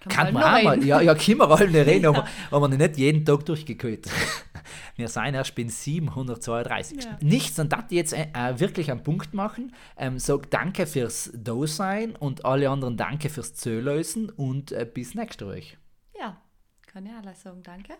Kann 0.00 0.32
man 0.32 0.42
auch 0.42 0.62
mal, 0.62 0.84
ja, 0.84 1.00
ja, 1.02 1.14
können 1.14 1.38
wir 1.38 1.50
alle 1.50 1.86
reden, 1.86 2.06
aber, 2.06 2.26
aber 2.50 2.68
nicht 2.68 2.96
jeden 2.96 3.24
Tag 3.24 3.44
durchgekühlt. 3.44 4.08
Wir 4.96 5.08
sind 5.08 5.34
erst 5.34 5.54
bin 5.54 5.68
732. 5.68 7.04
Ja. 7.04 7.18
Nichts, 7.20 7.58
und 7.58 7.72
das 7.72 7.84
jetzt 7.90 8.12
äh, 8.12 8.28
äh, 8.32 8.58
wirklich 8.58 8.90
einen 8.90 9.02
Punkt 9.02 9.34
machen. 9.34 9.72
Ähm, 9.96 10.18
sag 10.18 10.50
danke 10.50 10.86
fürs 10.86 11.30
Da-Sein 11.34 12.16
und 12.16 12.44
alle 12.44 12.70
anderen 12.70 12.96
danke 12.96 13.28
fürs 13.28 13.54
Zölösen 13.54 14.30
und 14.30 14.72
äh, 14.72 14.86
bis 14.92 15.14
nächste 15.14 15.46
Woche. 15.46 15.76
Ja, 16.18 16.40
kann 16.86 17.06
ich 17.06 17.12
alles 17.12 17.42
sagen, 17.42 17.62
danke. 17.62 17.94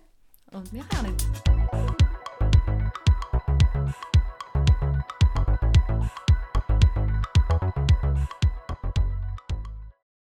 Und 0.53 0.73
wir 0.73 0.83
hören 0.93 1.13
uns. 1.13 2.08